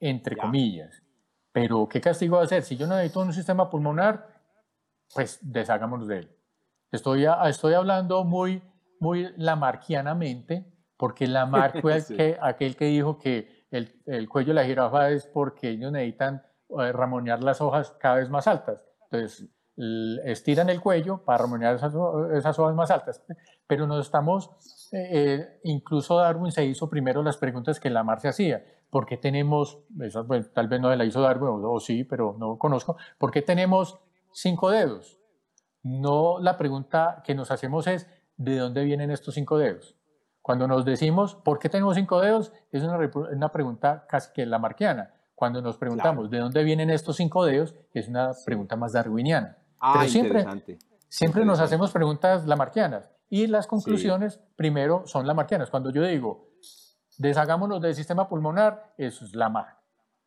entre 0.00 0.34
comillas. 0.34 1.02
Pero, 1.52 1.86
¿qué 1.86 2.00
castigo 2.00 2.38
va 2.38 2.44
a 2.44 2.46
ser? 2.46 2.62
Si 2.62 2.74
yo 2.78 2.86
no 2.86 2.96
necesito 2.96 3.20
un 3.20 3.34
sistema 3.34 3.68
pulmonar, 3.68 4.26
pues 5.14 5.38
deshagámonos 5.42 6.08
de 6.08 6.20
él. 6.20 6.36
Estoy, 6.90 7.26
estoy 7.44 7.74
hablando 7.74 8.24
muy, 8.24 8.62
muy 8.98 9.30
lamarquianamente, 9.36 10.64
porque 10.96 11.26
Lamarck 11.26 11.80
fue 11.82 12.02
que, 12.02 12.38
aquel 12.40 12.76
que 12.76 12.86
dijo 12.86 13.18
que 13.18 13.66
el, 13.70 14.02
el, 14.06 14.26
cuello 14.26 14.48
de 14.48 14.54
la 14.54 14.64
jirafa 14.64 15.10
es 15.10 15.26
porque 15.26 15.68
ellos 15.68 15.92
necesitan 15.92 16.42
ramonear 16.68 17.42
las 17.42 17.60
hojas 17.60 17.92
cada 17.98 18.16
vez 18.16 18.30
más 18.30 18.46
altas. 18.46 18.82
Entonces, 19.10 19.48
estiran 20.24 20.70
el 20.70 20.80
cuello 20.80 21.24
para 21.24 21.38
ramonear 21.38 21.76
esas, 21.76 21.94
hojas 21.94 22.74
más 22.74 22.90
altas. 22.90 23.22
Pero 23.66 23.86
nos 23.86 24.04
estamos, 24.06 24.50
eh, 24.92 25.08
eh, 25.12 25.60
incluso 25.64 26.16
Darwin 26.16 26.52
se 26.52 26.64
hizo 26.64 26.88
primero 26.90 27.22
las 27.22 27.36
preguntas 27.36 27.78
que 27.78 27.90
Lamarck 27.90 28.22
se 28.22 28.28
hacía. 28.28 28.64
¿Por 28.90 29.06
qué 29.06 29.16
tenemos, 29.16 29.78
tal 30.54 30.68
vez 30.68 30.80
no 30.80 30.94
la 30.94 31.04
hizo 31.04 31.20
Darwin, 31.20 31.48
o, 31.48 31.72
o 31.72 31.80
sí, 31.80 32.04
pero 32.04 32.34
no 32.38 32.58
conozco, 32.58 32.96
¿por 33.18 33.30
qué 33.30 33.42
tenemos 33.42 33.98
cinco 34.32 34.70
dedos. 34.70 35.18
No, 35.82 36.38
la 36.40 36.56
pregunta 36.56 37.22
que 37.24 37.34
nos 37.34 37.50
hacemos 37.50 37.86
es, 37.86 38.08
¿de 38.36 38.56
dónde 38.56 38.84
vienen 38.84 39.10
estos 39.10 39.34
cinco 39.34 39.58
dedos? 39.58 39.96
Cuando 40.42 40.66
nos 40.66 40.84
decimos, 40.84 41.34
¿por 41.34 41.58
qué 41.58 41.68
tenemos 41.68 41.96
cinco 41.96 42.20
dedos? 42.20 42.52
Es 42.70 42.82
una, 42.82 42.98
una 43.32 43.52
pregunta 43.52 44.06
casi 44.08 44.32
que 44.32 44.46
la 44.46 44.58
marquiana. 44.58 45.14
Cuando 45.38 45.62
nos 45.62 45.76
preguntamos, 45.76 46.30
¿de 46.30 46.38
dónde 46.40 46.64
vienen 46.64 46.90
estos 46.90 47.14
cinco 47.14 47.44
dedos? 47.44 47.72
Es 47.94 48.08
una 48.08 48.32
pregunta 48.44 48.74
más 48.74 48.92
darwiniana. 48.92 49.56
Ah, 49.78 49.98
Pero 49.98 50.08
siempre, 50.10 50.44
siempre 51.08 51.44
nos 51.44 51.60
hacemos 51.60 51.92
preguntas 51.92 52.44
lamarquianas. 52.44 53.08
Y 53.30 53.46
las 53.46 53.68
conclusiones, 53.68 54.40
primero, 54.56 55.04
son 55.06 55.28
lamarquianas. 55.28 55.70
Cuando 55.70 55.90
yo 55.90 56.02
digo, 56.02 56.48
deshagámonos 57.18 57.80
del 57.80 57.94
sistema 57.94 58.28
pulmonar, 58.28 58.94
eso 58.98 59.24
es 59.24 59.36
la 59.36 59.48
mar. 59.48 59.78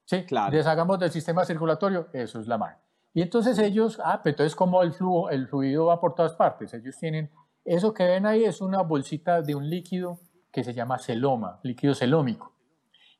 ¿Sí? 0.05 0.23
Claro. 0.23 0.55
Deshagamos 0.55 0.97
del 0.97 1.11
sistema 1.11 1.43
circulatorio, 1.43 2.07
eso 2.13 2.39
es 2.39 2.47
la 2.47 2.57
mar. 2.57 2.79
Y 3.13 3.21
entonces 3.21 3.59
ellos, 3.59 3.99
ah, 4.01 4.21
pero 4.23 4.35
entonces 4.35 4.55
como 4.55 4.81
el 4.81 4.93
flujo, 4.93 5.29
el 5.29 5.45
fluido 5.49 5.87
va 5.87 5.99
por 5.99 6.15
todas 6.15 6.35
partes, 6.35 6.73
ellos 6.73 6.95
tienen, 6.97 7.29
eso 7.65 7.93
que 7.93 8.05
ven 8.05 8.25
ahí 8.25 8.45
es 8.45 8.61
una 8.61 8.81
bolsita 8.81 9.41
de 9.41 9.55
un 9.55 9.69
líquido 9.69 10.19
que 10.53 10.63
se 10.63 10.73
llama 10.73 10.99
celoma, 10.99 11.59
líquido 11.63 11.95
celómico. 11.95 12.50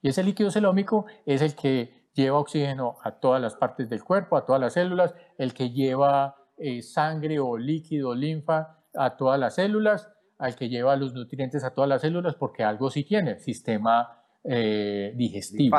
Y 0.02 0.10
ese 0.10 0.24
líquido 0.24 0.52
celómico 0.52 1.06
es 1.26 1.42
el 1.42 1.56
que 1.56 2.10
lleva 2.14 2.40
oxígeno 2.40 2.98
a 3.04 3.12
todas 3.20 3.42
las 3.42 3.56
partes 3.56 3.90
del 3.90 4.04
cuerpo, 4.04 4.36
a 4.36 4.46
todas 4.46 4.60
las 4.60 4.74
células, 4.74 5.14
el 5.38 5.54
que 5.54 5.70
lleva 5.70 6.36
eh, 6.58 6.82
sangre 6.82 7.40
o 7.40 7.58
líquido, 7.58 8.14
linfa 8.16 8.78
a 8.94 9.16
todas 9.16 9.40
las 9.40 9.56
células, 9.56 10.10
al 10.38 10.56
que 10.56 10.70
lleva 10.70 10.96
los 10.96 11.14
nutrientes 11.14 11.64
a 11.64 11.74
todas 11.74 11.90
las 11.90 12.02
células, 12.02 12.36
porque 12.36 12.64
algo 12.64 12.90
sí 12.90 13.04
tiene, 13.04 13.40
sistema 13.40 14.24
eh, 14.44 15.14
digestivo. 15.16 15.78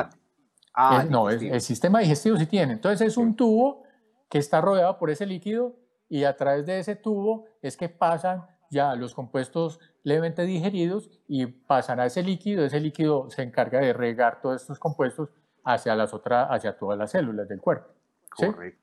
Ah, 0.75 1.05
no, 1.09 1.29
el 1.29 1.61
sistema 1.61 2.01
digestivo 2.01 2.37
sí 2.39 2.47
tiene. 2.47 2.73
Entonces 2.73 3.07
es 3.07 3.17
un 3.19 3.37
tubo 3.37 3.83
que 4.31 4.39
está 4.39 4.63
rodeado 4.63 4.99
por 4.99 5.11
ese 5.11 5.27
líquido 5.27 5.77
y 6.09 6.25
a 6.25 6.35
través 6.37 6.65
de 6.65 6.79
ese 6.79 6.97
tubo 6.97 7.47
es 7.61 7.77
que 7.77 7.91
pasan 7.91 8.47
ya 8.73 8.97
los 8.97 9.15
compuestos 9.15 9.79
levemente 10.03 10.43
digeridos 10.43 11.11
y 11.29 11.47
pasan 11.47 12.01
a 12.01 12.07
ese 12.07 12.23
líquido, 12.23 12.65
ese 12.65 12.81
líquido 12.81 13.31
se 13.31 13.43
encarga 13.43 13.79
de 13.81 13.93
regar 13.93 14.41
todos 14.41 14.63
estos 14.63 14.79
compuestos 14.79 15.29
hacia 15.63 15.95
las 15.95 16.15
otras, 16.15 16.49
hacia 16.51 16.77
todas 16.77 16.99
las 16.99 17.11
células 17.11 17.49
del 17.49 17.61
cuerpo. 17.61 17.93
Correcto. 18.31 18.83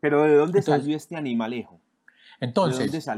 Pero 0.00 0.22
¿de 0.22 0.36
dónde 0.36 0.62
salió 0.62 0.96
este 0.96 1.16
animalejo? 1.16 1.80
Entonces, 2.40 3.08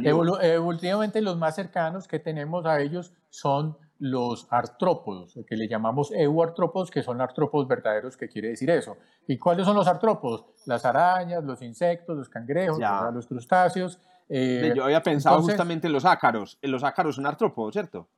evolutivamente 0.43 1.21
los 1.21 1.37
más 1.37 1.55
cercanos 1.55 2.09
que 2.09 2.19
tenemos 2.19 2.67
a 2.67 2.81
ellos 2.81 3.13
son 3.31 3.77
los 4.01 4.47
artrópodos, 4.51 5.39
que 5.47 5.57
le 5.57 5.69
llamamos 5.69 6.13
euartrópodos, 6.13 6.91
que 6.91 7.03
son 7.03 7.21
artrópodos 7.21 7.67
verdaderos, 7.67 8.17
que 8.17 8.29
quiere 8.29 8.49
decir 8.49 8.71
eso. 8.71 8.97
¿Y 9.27 9.39
cuáles 9.39 9.67
son 9.67 9.77
los 9.77 9.89
artrópodos? 9.89 10.47
Las 10.67 10.85
arañas, 10.85 11.45
los 11.45 11.63
insectos, 11.63 12.17
los 12.17 12.29
cangrejos, 12.29 12.79
los 13.13 13.27
crustáceos. 13.27 14.01
Eh, 14.29 14.73
yo 14.77 14.85
había 14.85 15.03
pensado 15.03 15.41
justamente 15.43 15.87
en 15.87 15.93
los 15.93 16.05
ácaros. 16.05 16.59
Los 16.63 16.85
ácaros 16.85 17.17
son 17.17 17.27
artrópodos, 17.27 17.73
¿cierto? 17.73 18.09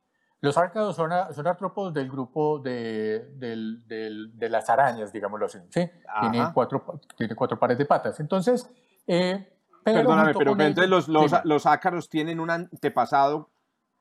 Los 0.41 0.57
ácaros 0.57 0.95
son, 0.95 1.11
son 1.33 1.47
artrópodos 1.47 1.93
del 1.93 2.09
grupo 2.09 2.59
de, 2.59 3.27
de, 3.35 4.49
las 4.49 4.69
arañas, 4.69 5.11
digámoslo 5.13 5.45
así. 5.45 5.59
¿sí? 5.69 5.89
Tiene, 6.19 6.47
cuatro, 6.53 6.99
tiene 7.15 7.35
cuatro 7.35 7.59
pares 7.59 7.77
de 7.77 7.85
patas. 7.85 8.19
Entonces, 8.19 8.67
eh, 9.05 9.47
Perdóname, 9.83 10.33
pero 10.33 10.51
entonces 10.51 10.89
los, 10.89 11.07
los, 11.07 11.31
los, 11.43 11.65
ácaros 11.65 12.09
tienen 12.09 12.39
un 12.39 12.49
antepasado, 12.49 13.49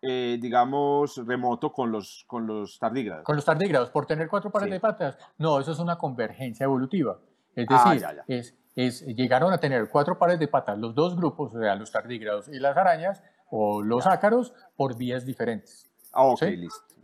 eh, 0.02 0.38
digamos, 0.40 1.16
remoto 1.26 1.72
con 1.72 1.90
los, 1.90 2.24
con 2.26 2.46
los 2.46 2.78
tardígrados. 2.78 3.24
Con 3.24 3.36
los 3.36 3.44
tardígrados, 3.44 3.90
por 3.90 4.06
tener 4.06 4.28
cuatro 4.28 4.50
pares 4.50 4.70
de 4.70 4.80
patas. 4.80 5.16
No, 5.38 5.58
eso 5.58 5.72
es 5.72 5.78
una 5.78 5.96
convergencia 5.96 6.64
evolutiva. 6.64 7.18
Es 7.54 7.66
ah, 7.70 7.92
decir, 7.92 8.08
Es, 8.26 8.56
es, 8.76 9.04
llegaron 9.04 9.52
a 9.52 9.58
tener 9.58 9.88
cuatro 9.88 10.18
pares 10.18 10.38
de 10.38 10.48
patas 10.48 10.78
los 10.78 10.94
dos 10.94 11.16
grupos, 11.16 11.54
o 11.54 11.60
sea, 11.60 11.74
los 11.74 11.90
tardígrados 11.90 12.48
y 12.48 12.58
las 12.58 12.76
arañas, 12.76 13.22
o 13.50 13.82
los 13.82 14.06
ácaros, 14.06 14.54
por 14.76 14.96
vías 14.96 15.24
diferentes. 15.24 15.90
Ah, 16.12 16.24
ok, 16.24 16.42
listo, 16.42 16.94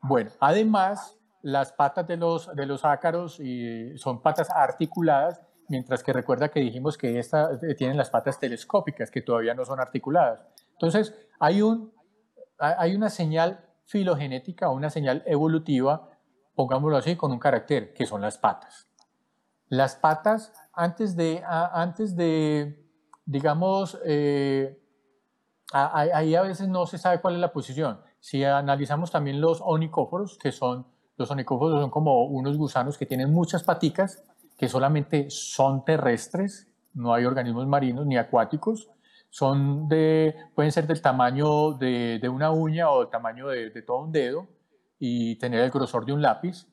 Bueno, 0.00 0.30
además, 0.40 1.16
las 1.42 1.72
patas 1.72 2.06
de 2.06 2.16
los, 2.16 2.54
de 2.54 2.66
los 2.66 2.84
ácaros 2.84 3.40
y 3.40 3.96
son 3.98 4.22
patas 4.22 4.50
articuladas 4.50 5.40
mientras 5.68 6.02
que 6.02 6.12
recuerda 6.12 6.48
que 6.48 6.60
dijimos 6.60 6.98
que 6.98 7.18
esta, 7.18 7.50
eh, 7.62 7.74
tienen 7.74 7.96
las 7.96 8.10
patas 8.10 8.40
telescópicas, 8.40 9.10
que 9.10 9.22
todavía 9.22 9.54
no 9.54 9.64
son 9.64 9.80
articuladas. 9.80 10.44
Entonces, 10.72 11.14
hay, 11.38 11.62
un, 11.62 11.92
hay 12.58 12.96
una 12.96 13.10
señal 13.10 13.64
filogenética, 13.84 14.70
una 14.70 14.90
señal 14.90 15.22
evolutiva, 15.26 16.10
pongámoslo 16.54 16.96
así, 16.96 17.16
con 17.16 17.32
un 17.32 17.38
carácter, 17.38 17.92
que 17.92 18.06
son 18.06 18.22
las 18.22 18.38
patas. 18.38 18.88
Las 19.68 19.96
patas, 19.96 20.52
antes 20.78 21.16
de, 21.16 21.42
antes 21.44 22.14
de 22.14 22.88
digamos, 23.26 23.98
eh, 24.06 24.80
ahí 25.72 26.34
a 26.34 26.42
veces 26.42 26.68
no 26.68 26.86
se 26.86 26.96
sabe 26.96 27.20
cuál 27.20 27.34
es 27.34 27.40
la 27.40 27.52
posición. 27.52 28.00
Si 28.20 28.42
analizamos 28.42 29.10
también 29.10 29.40
los 29.40 29.60
onicóforos, 29.62 30.38
que 30.38 30.50
son, 30.50 30.86
los 31.16 31.30
onicóforos 31.30 31.80
son 31.80 31.90
como 31.90 32.24
unos 32.24 32.56
gusanos 32.56 32.96
que 32.96 33.06
tienen 33.06 33.32
muchas 33.32 33.64
paticas, 33.64 34.24
que 34.56 34.68
solamente 34.68 35.26
son 35.30 35.84
terrestres, 35.84 36.68
no 36.94 37.12
hay 37.12 37.26
organismos 37.26 37.66
marinos 37.66 38.06
ni 38.06 38.16
acuáticos, 38.16 38.88
son 39.30 39.88
de, 39.88 40.34
pueden 40.54 40.72
ser 40.72 40.86
del 40.86 41.02
tamaño 41.02 41.72
de, 41.72 42.26
una 42.32 42.50
uña 42.50 42.90
o 42.90 43.00
del 43.00 43.10
tamaño 43.10 43.48
de, 43.48 43.82
todo 43.82 43.98
un 43.98 44.12
dedo 44.12 44.46
y 44.98 45.36
tener 45.36 45.60
el 45.60 45.70
grosor 45.70 46.06
de 46.06 46.14
un 46.14 46.22
lápiz. 46.22 46.66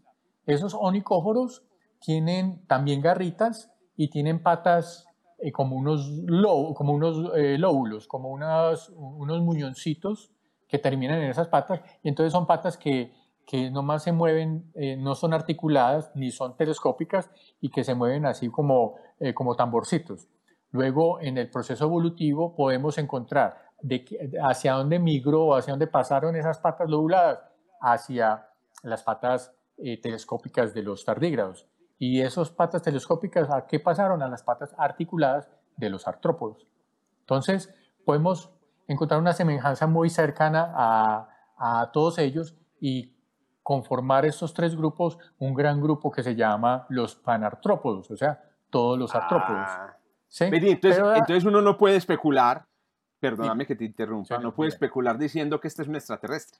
Esos 0.45 0.73
onicóforos 0.73 1.63
tienen 1.99 2.65
también 2.65 3.01
garritas 3.01 3.74
y 3.95 4.09
tienen 4.09 4.41
patas 4.41 5.07
eh, 5.39 5.51
como 5.51 5.75
unos, 5.75 6.09
como 6.75 6.93
unos 6.93 7.31
eh, 7.35 7.57
lóbulos, 7.57 8.07
como 8.07 8.29
unos 8.29 9.41
muñoncitos 9.41 10.31
que 10.67 10.79
terminan 10.79 11.21
en 11.21 11.29
esas 11.29 11.47
patas. 11.47 11.81
Y 12.03 12.09
entonces 12.09 12.31
son 12.31 12.45
patas 12.47 12.77
que 12.77 13.11
que 13.45 13.69
nomás 13.69 14.03
se 14.03 14.11
mueven, 14.11 14.71
eh, 14.73 14.97
no 14.97 15.15
son 15.15 15.33
articuladas 15.33 16.11
ni 16.15 16.31
son 16.31 16.57
telescópicas 16.57 17.29
y 17.61 17.69
que 17.69 17.83
se 17.83 17.93
mueven 17.93 18.25
así 18.25 18.49
como, 18.49 18.95
eh, 19.19 19.33
como 19.33 19.55
tamborcitos. 19.55 20.27
Luego, 20.71 21.21
en 21.21 21.37
el 21.37 21.49
proceso 21.49 21.85
evolutivo 21.85 22.55
podemos 22.55 22.97
encontrar 22.97 23.57
hacia 24.43 24.73
dónde 24.73 24.99
migró, 24.99 25.55
hacia 25.55 25.73
dónde 25.73 25.87
pasaron 25.87 26.35
esas 26.35 26.59
patas 26.59 26.89
lobuladas, 26.89 27.39
hacia 27.79 28.47
las 28.83 29.03
patas 29.03 29.53
telescópicas 30.01 30.73
de 30.73 30.81
los 30.81 31.05
tardígrados. 31.05 31.67
Y 31.97 32.21
esas 32.21 32.49
patas 32.49 32.81
telescópicas, 32.81 33.49
¿a 33.49 33.65
qué 33.67 33.79
pasaron? 33.79 34.21
A 34.21 34.27
las 34.27 34.43
patas 34.43 34.75
articuladas 34.77 35.49
de 35.77 35.89
los 35.89 36.07
artrópodos. 36.07 36.67
Entonces, 37.21 37.73
podemos 38.03 38.51
encontrar 38.87 39.19
una 39.19 39.33
semejanza 39.33 39.87
muy 39.87 40.09
cercana 40.09 40.71
a, 40.75 41.29
a 41.57 41.91
todos 41.91 42.17
ellos 42.17 42.55
y 42.79 43.15
conformar 43.65 44.25
estos 44.25 44.53
tres 44.53 44.75
grupos 44.75 45.17
un 45.39 45.55
gran 45.55 45.81
grupo 45.81 46.11
que 46.11 46.21
se 46.21 46.35
llama 46.35 46.85
los 46.89 47.15
panartrópodos, 47.15 48.11
o 48.11 48.15
sea, 48.15 48.39
todos 48.69 48.99
los 48.99 49.15
artrópodos. 49.15 49.67
Ah. 49.67 49.97
entonces, 50.39 51.43
uno 51.45 51.61
no 51.61 51.75
puede 51.75 51.95
especular, 51.95 52.65
perdóname 53.19 53.65
que 53.65 53.75
te 53.75 53.85
interrumpa, 53.85 54.37
no 54.37 54.53
puede 54.53 54.69
especular 54.69 55.17
diciendo 55.17 55.59
que 55.59 55.67
este 55.67 55.81
es 55.81 55.87
un 55.87 55.95
extraterrestre. 55.95 56.59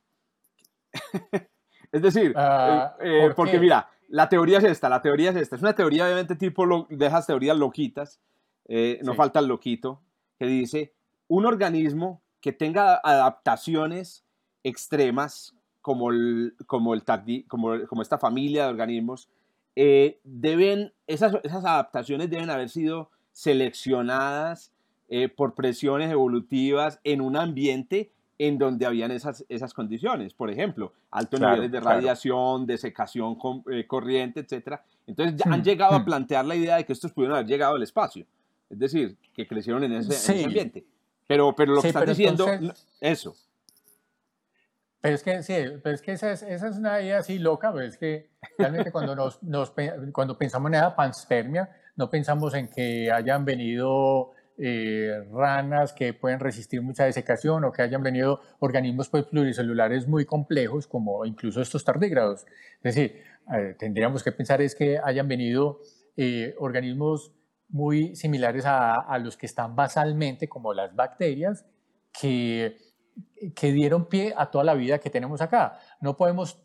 es 1.92 2.02
decir, 2.02 2.34
ah, 2.36 2.96
eh, 3.00 3.28
eh, 3.28 3.34
porque 3.36 3.60
mira, 3.60 3.88
la 4.08 4.30
teoría 4.30 4.60
es 4.60 4.64
esta, 4.64 4.90
la 4.90 5.02
teoría 5.02 5.32
es 5.32 5.36
esta, 5.36 5.56
es 5.56 5.62
una 5.62 5.76
teoría 5.76 6.06
obviamente 6.06 6.36
tipo 6.36 6.88
de 6.90 7.06
esas 7.06 7.28
teorías 7.28 7.58
loquitas, 7.58 8.20
eh, 8.68 9.00
no 9.04 9.14
falta 9.16 9.40
el 9.40 9.48
loquito, 9.48 10.02
que 10.38 10.46
dice, 10.46 10.94
un 11.28 11.46
organismo 11.46 12.22
que 12.42 12.54
tenga 12.54 12.96
adaptaciones 12.96 14.26
extremas 14.64 15.56
como, 15.82 16.12
el, 16.12 16.56
como, 16.66 16.94
el, 16.94 17.04
como, 17.48 17.88
como 17.88 18.02
esta 18.02 18.18
familia 18.18 18.64
de 18.64 18.70
organismos, 18.70 19.30
eh, 19.76 20.20
deben, 20.24 20.94
esas, 21.06 21.36
esas 21.44 21.66
adaptaciones 21.66 22.30
deben 22.30 22.50
haber 22.50 22.70
sido 22.70 23.12
seleccionadas 23.32 24.72
eh, 25.10 25.30
por 25.30 25.54
presiones 25.54 26.10
evolutivas 26.12 27.00
en 27.04 27.22
un 27.22 27.36
ambiente 27.36 28.12
en 28.38 28.58
donde 28.58 28.86
habían 28.86 29.12
esas, 29.12 29.46
esas 29.50 29.74
condiciones. 29.74 30.34
Por 30.34 30.50
ejemplo, 30.50 30.94
altos 31.12 31.40
niveles 31.40 31.72
de 31.72 31.80
radiación, 31.80 32.66
de 32.66 32.78
secación 32.78 33.38
eh, 33.72 33.86
corriente, 33.88 34.42
etc. 34.42 34.80
Entonces 35.08 35.36
ya 35.38 35.52
han 35.52 35.62
hmm, 35.62 35.64
llegado 35.64 35.96
a 35.96 36.00
hmm. 36.00 36.06
plantear 36.06 36.46
la 36.46 36.56
idea 36.56 36.78
de 36.78 36.86
que 36.86 36.94
estos 36.94 37.12
pudieron 37.12 37.38
haber 37.38 37.48
llegado 37.48 37.76
al 37.76 37.84
espacio. 37.84 38.26
Es 38.70 38.80
decir, 38.80 39.16
que 39.34 39.48
crecieron 39.48 39.84
en 39.84 39.94
ese, 39.94 40.44
ambiente. 40.44 40.86
Pero, 41.28 41.56
pero 41.56 41.76
lo 41.76 41.82
que 41.82 41.88
están 41.90 42.06
diciendo, 42.06 42.48
eso. 43.00 43.36
Pero 45.02 45.16
es 45.16 45.24
que 45.24 45.44
sí, 45.44 45.54
pero 45.84 45.94
es 45.96 46.02
que 46.02 46.14
esa 46.14 46.32
es, 46.32 46.42
esa 46.42 46.68
es 46.68 46.78
una 46.78 47.00
idea 47.00 47.20
así 47.20 47.38
loca, 47.38 47.72
pero 47.72 47.86
es 47.86 47.96
que 47.96 48.32
realmente 48.58 48.92
cuando, 48.92 49.16
nos, 49.16 49.42
nos, 49.44 49.72
cuando 50.12 50.38
pensamos 50.38 50.72
en 50.72 50.80
la 50.80 50.96
panspermia, 50.96 51.70
no 51.96 52.10
pensamos 52.10 52.54
en 52.56 52.68
que 52.68 53.12
hayan 53.12 53.46
venido 53.46 54.32
eh, 54.58 55.24
ranas 55.32 55.94
que 55.94 56.14
pueden 56.14 56.40
resistir 56.40 56.82
mucha 56.82 57.06
desecación 57.06 57.64
o 57.64 57.72
que 57.72 57.82
hayan 57.82 58.04
venido 58.04 58.42
organismos 58.60 59.10
pues, 59.10 59.26
pluricelulares 59.26 60.08
muy 60.08 60.26
complejos 60.26 60.88
como 60.88 61.26
incluso 61.26 61.62
estos 61.62 61.84
tardígrados. 61.84 62.46
Es 62.82 62.96
decir, 62.96 63.22
eh, 63.54 63.76
tendríamos 63.78 64.24
que 64.24 64.32
pensar 64.32 64.62
es 64.62 64.76
que 64.76 65.00
hayan 65.04 65.28
venido 65.28 65.80
eh, 66.18 66.56
organismos 66.58 67.34
muy 67.70 68.16
similares 68.16 68.66
a, 68.66 68.96
a, 68.96 69.18
los 69.20 69.38
que 69.38 69.46
están 69.46 69.76
basalmente 69.76 70.48
como 70.48 70.74
las 70.74 70.96
bacterias 70.96 71.66
que 72.20 72.78
que 73.56 73.72
dieron 73.72 74.08
pie 74.08 74.34
a 74.36 74.52
toda 74.52 74.64
la 74.64 74.74
vida 74.74 75.00
que 75.00 75.10
tenemos 75.10 75.42
acá. 75.42 75.80
No 76.02 76.18
podemos, 76.18 76.62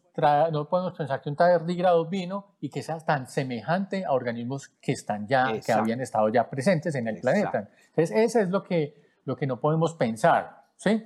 no 0.52 0.68
podemos 0.68 0.92
pensar 0.94 1.20
que 1.20 1.28
un 1.28 1.36
tardígrado 1.36 2.06
vino 2.06 2.46
y 2.60 2.68
que 2.68 2.82
sea 2.82 2.98
tan 3.00 3.26
semejante 3.26 4.04
a 4.04 4.12
organismos 4.12 4.68
que 4.80 4.92
están 4.92 5.26
ya, 5.26 5.60
que 5.60 5.72
habían 5.72 6.00
estado 6.00 6.28
ya 6.28 6.48
presentes 6.48 6.94
en 6.94 7.08
el 7.08 7.20
planeta. 7.20 7.68
Entonces, 7.88 8.10
eso 8.16 8.40
es 8.40 8.50
lo 8.50 8.62
que, 8.62 8.94
lo 9.24 9.36
que 9.36 9.46
no 9.46 9.60
podemos 9.60 9.94
pensar, 9.94 10.64
¿sí? 10.76 11.02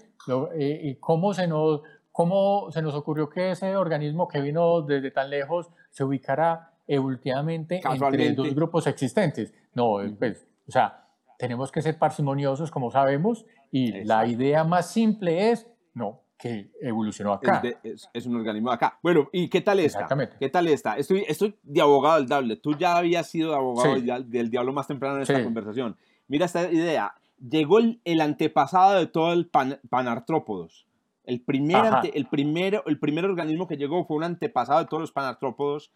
Eh, 0.54 0.80
y 0.82 0.94
cómo 0.96 1.34
se 1.34 1.46
nos, 1.46 1.82
cómo 2.10 2.70
se 2.70 2.82
nos 2.82 2.94
ocurrió 2.94 3.28
que 3.28 3.52
ese 3.52 3.76
organismo 3.76 4.28
que 4.28 4.40
vino 4.40 4.82
desde 4.82 5.10
tan 5.10 5.30
lejos 5.30 5.70
se 5.90 6.04
ubicara 6.04 6.72
evolutivamente 6.86 7.80
entre 7.84 8.32
dos 8.34 8.54
grupos 8.54 8.86
existentes. 8.86 9.52
No, 9.74 9.98
pues, 10.18 10.46
o 10.68 10.72
sea, 10.72 11.08
tenemos 11.38 11.70
que 11.70 11.82
ser 11.82 11.98
parsimoniosos, 11.98 12.70
como 12.70 12.90
sabemos, 12.90 13.44
y 13.70 14.04
la 14.04 14.26
idea 14.26 14.64
más 14.64 14.90
simple 14.90 15.50
es, 15.50 15.66
no, 15.94 16.23
que 16.38 16.70
evolucionó 16.80 17.32
acá. 17.32 17.62
Es, 17.82 18.26
un 18.26 18.36
organismo 18.36 18.70
acá. 18.70 18.98
Bueno, 19.02 19.28
¿y 19.32 19.48
qué 19.48 19.60
tal 19.60 19.80
está? 19.80 20.00
Exactamente. 20.00 20.36
¿Qué 20.38 20.48
tal 20.48 20.68
está? 20.68 20.96
Estoy, 20.96 21.24
estoy 21.28 21.56
de 21.62 21.80
abogado 21.80 22.16
del 22.16 22.26
diablo. 22.26 22.58
Tú 22.58 22.76
ya 22.76 22.96
habías 22.96 23.28
sido 23.28 23.54
abogado 23.54 23.94
del, 23.94 24.50
diablo 24.50 24.72
más 24.72 24.86
temprano 24.86 25.16
en 25.16 25.22
esta 25.22 25.42
conversación. 25.42 25.96
Mira 26.28 26.46
esta 26.46 26.70
idea. 26.70 27.14
Llegó 27.38 27.78
el, 27.78 28.20
antepasado 28.20 28.98
de 28.98 29.06
todo 29.06 29.32
el 29.32 29.48
panartrópodos. 29.48 30.86
El 31.24 31.40
primer, 31.40 31.92
el, 32.12 32.26
primero, 32.26 32.82
el 32.86 32.98
primer 32.98 33.24
organismo 33.24 33.66
que 33.66 33.76
llegó 33.76 34.04
fue 34.04 34.16
un 34.16 34.24
antepasado 34.24 34.80
de 34.80 34.86
todos 34.86 35.00
los 35.00 35.12
panartrópodos. 35.12 35.90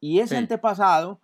Y 0.00 0.18
ese 0.18 0.36
antepasado 0.36 1.20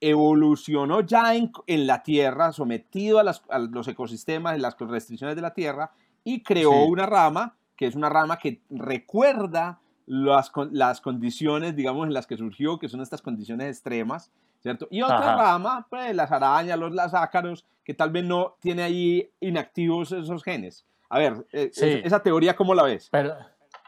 evolucionó 0.00 1.00
ya 1.00 1.34
en, 1.34 1.50
la 1.86 2.02
Tierra, 2.02 2.52
sometido 2.52 3.18
a, 3.18 3.58
los 3.58 3.88
ecosistemas, 3.88 4.58
las 4.58 4.76
restricciones 4.78 5.36
de 5.36 5.42
la 5.42 5.54
Tierra, 5.54 5.92
y 6.24 6.42
creó 6.42 6.84
una 6.84 7.06
rama, 7.06 7.56
que 7.76 7.86
es 7.86 7.94
una 7.94 8.08
rama 8.08 8.38
que 8.38 8.62
recuerda 8.70 9.80
las, 10.06 10.52
las 10.70 11.00
condiciones, 11.00 11.74
digamos, 11.76 12.06
en 12.06 12.12
las 12.12 12.26
que 12.26 12.36
surgió, 12.36 12.78
que 12.78 12.88
son 12.88 13.00
estas 13.00 13.22
condiciones 13.22 13.68
extremas, 13.68 14.30
¿cierto? 14.60 14.86
Y 14.90 15.02
otra 15.02 15.36
rama, 15.36 15.86
pues 15.88 16.14
las 16.14 16.30
arañas, 16.30 16.78
los 16.78 16.94
las 16.94 17.14
ácaros, 17.14 17.64
que 17.84 17.94
tal 17.94 18.10
vez 18.10 18.24
no 18.24 18.56
tiene 18.60 18.82
ahí 18.82 19.30
inactivos 19.40 20.12
esos 20.12 20.42
genes. 20.42 20.86
A 21.08 21.18
ver, 21.18 21.46
eh, 21.52 21.70
esa 22.04 22.22
teoría, 22.22 22.56
¿cómo 22.56 22.74
la 22.74 22.82
ves? 22.82 23.08
Pero, 23.10 23.34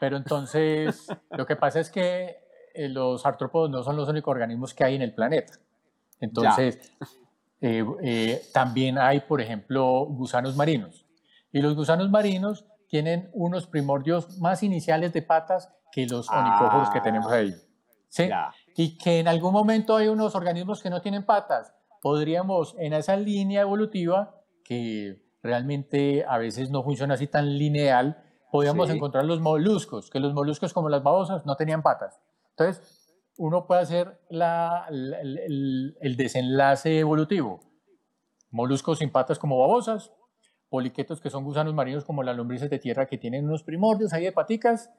pero 0.00 0.16
entonces, 0.16 1.06
lo 1.30 1.46
que 1.46 1.56
pasa 1.56 1.80
es 1.80 1.90
que 1.90 2.36
eh, 2.74 2.88
los 2.88 3.24
artrópodos 3.24 3.70
no 3.70 3.82
son 3.82 3.96
los 3.96 4.08
únicos 4.08 4.32
organismos 4.32 4.74
que 4.74 4.84
hay 4.84 4.96
en 4.96 5.02
el 5.02 5.14
planeta. 5.14 5.54
Entonces, 6.20 6.92
eh, 7.60 8.42
también 8.52 8.98
hay, 8.98 9.20
por 9.20 9.40
ejemplo, 9.40 10.06
gusanos 10.06 10.56
marinos. 10.56 11.04
Y 11.52 11.62
los 11.62 11.74
gusanos 11.74 12.10
marinos 12.10 12.66
tienen 12.88 13.30
unos 13.32 13.66
primordios 13.66 14.38
más 14.38 14.62
iniciales 14.62 15.12
de 15.12 15.22
patas 15.22 15.72
que 15.92 16.06
los 16.06 16.28
onicóforos 16.30 16.90
que 16.90 17.00
tenemos 17.00 17.30
ahí. 17.32 17.54
¿sí? 18.08 18.28
Y 18.76 18.98
que 18.98 19.20
en 19.20 19.28
algún 19.28 19.52
momento 19.52 19.96
hay 19.96 20.08
unos 20.08 20.34
organismos 20.34 20.82
que 20.82 20.90
no 20.90 21.00
tienen 21.00 21.24
patas. 21.24 21.74
Podríamos, 22.02 22.74
en 22.78 22.92
esa 22.92 23.16
línea 23.16 23.62
evolutiva, 23.62 24.34
que 24.64 25.22
realmente 25.42 26.24
a 26.28 26.38
veces 26.38 26.70
no 26.70 26.82
funciona 26.82 27.14
así 27.14 27.26
tan 27.26 27.56
lineal, 27.58 28.22
podríamos 28.50 28.90
encontrar 28.90 29.24
los 29.24 29.40
moluscos, 29.40 30.10
que 30.10 30.20
los 30.20 30.34
moluscos 30.34 30.72
como 30.72 30.88
las 30.88 31.02
babosas 31.02 31.46
no 31.46 31.56
tenían 31.56 31.82
patas. 31.82 32.20
Entonces, 32.50 33.06
uno 33.38 33.66
puede 33.66 33.82
hacer 33.82 34.20
la, 34.30 34.86
el, 34.88 35.96
el, 36.00 36.16
desenlace 36.16 37.00
evolutivo. 37.00 37.60
Moluscos 38.50 38.98
sin 38.98 39.10
patas 39.10 39.38
como 39.38 39.58
babosas, 39.58 40.12
poliquetos 40.68 41.20
que 41.20 41.30
son 41.30 41.44
gusanos 41.44 41.74
marinos 41.74 42.04
como 42.04 42.22
las 42.22 42.36
lombrices 42.36 42.70
de 42.70 42.78
tierra 42.78 43.06
que 43.06 43.18
tienen 43.18 43.44
unos 43.44 43.62
primordios 43.62 44.12
ahí 44.12 44.24
de 44.24 44.32
paticas, 44.32 44.90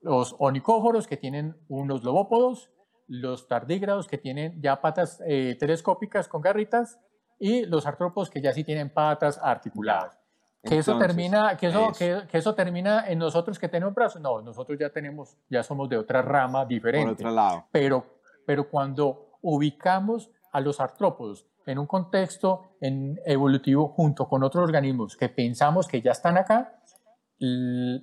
los 0.00 0.36
onicóforos 0.38 1.06
que 1.06 1.16
tienen 1.16 1.56
unos 1.68 2.04
lobópodos, 2.04 2.70
los 3.06 3.48
tardígrados 3.48 4.06
que 4.06 4.18
tienen 4.18 4.60
ya 4.60 4.80
patas 4.80 5.22
eh, 5.26 5.56
telescópicas 5.58 6.28
con 6.28 6.42
garritas 6.42 6.98
y 7.38 7.66
los 7.66 7.86
artrópodos 7.86 8.30
que 8.30 8.40
ya 8.40 8.52
sí 8.52 8.64
tienen 8.64 8.90
patas 8.90 9.38
articuladas. 9.42 10.18
que 10.62 10.78
eso 10.78 10.98
termina, 10.98 11.56
que 11.56 11.66
eso, 11.66 11.92
Que, 11.98 12.22
que, 12.30 12.38
eso 12.38 12.54
termina 12.54 13.06
en 13.08 13.18
nosotros 13.18 13.58
que 13.58 13.68
tenemos 13.68 13.94
brazos. 13.94 14.22
No, 14.22 14.40
nosotros 14.40 14.78
ya 14.78 14.90
tenemos, 14.90 15.36
ya 15.50 15.62
somos 15.62 15.88
de 15.88 15.98
otra 15.98 16.22
rama 16.22 16.64
diferente. 16.64 17.06
Por 17.06 17.14
otro 17.14 17.30
lado. 17.30 17.66
Pero, 17.70 18.20
pero 18.46 18.68
cuando 18.68 19.38
ubicamos 19.42 20.30
a 20.52 20.60
los 20.60 20.80
artrópodos 20.80 21.46
en 21.66 21.78
un 21.78 21.86
contexto 21.86 22.76
en 22.80 23.20
evolutivo 23.24 23.88
junto 23.88 24.28
con 24.28 24.42
otros 24.42 24.64
organismos 24.64 25.16
que 25.16 25.28
pensamos 25.28 25.86
que 25.86 26.02
ya 26.02 26.12
están 26.12 26.36
acá, 26.36 26.80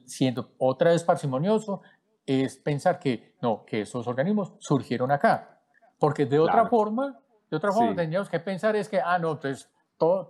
siendo 0.05 0.51
otra 0.57 0.91
vez 0.91 1.03
parsimonioso, 1.03 1.81
es 2.25 2.57
pensar 2.57 2.99
que 2.99 3.35
no, 3.41 3.65
que 3.65 3.81
esos 3.81 4.07
organismos 4.07 4.53
surgieron 4.59 5.11
acá. 5.11 5.59
Porque 5.99 6.25
de 6.25 6.39
otra 6.39 6.67
forma, 6.67 7.19
de 7.49 7.57
otra 7.57 7.71
forma 7.71 7.95
tendríamos 7.95 8.29
que 8.29 8.39
pensar 8.39 8.75
es 8.75 8.89
que, 8.89 8.99
ah, 8.99 9.19
no, 9.19 9.33
entonces 9.33 9.69
todo, 9.97 10.27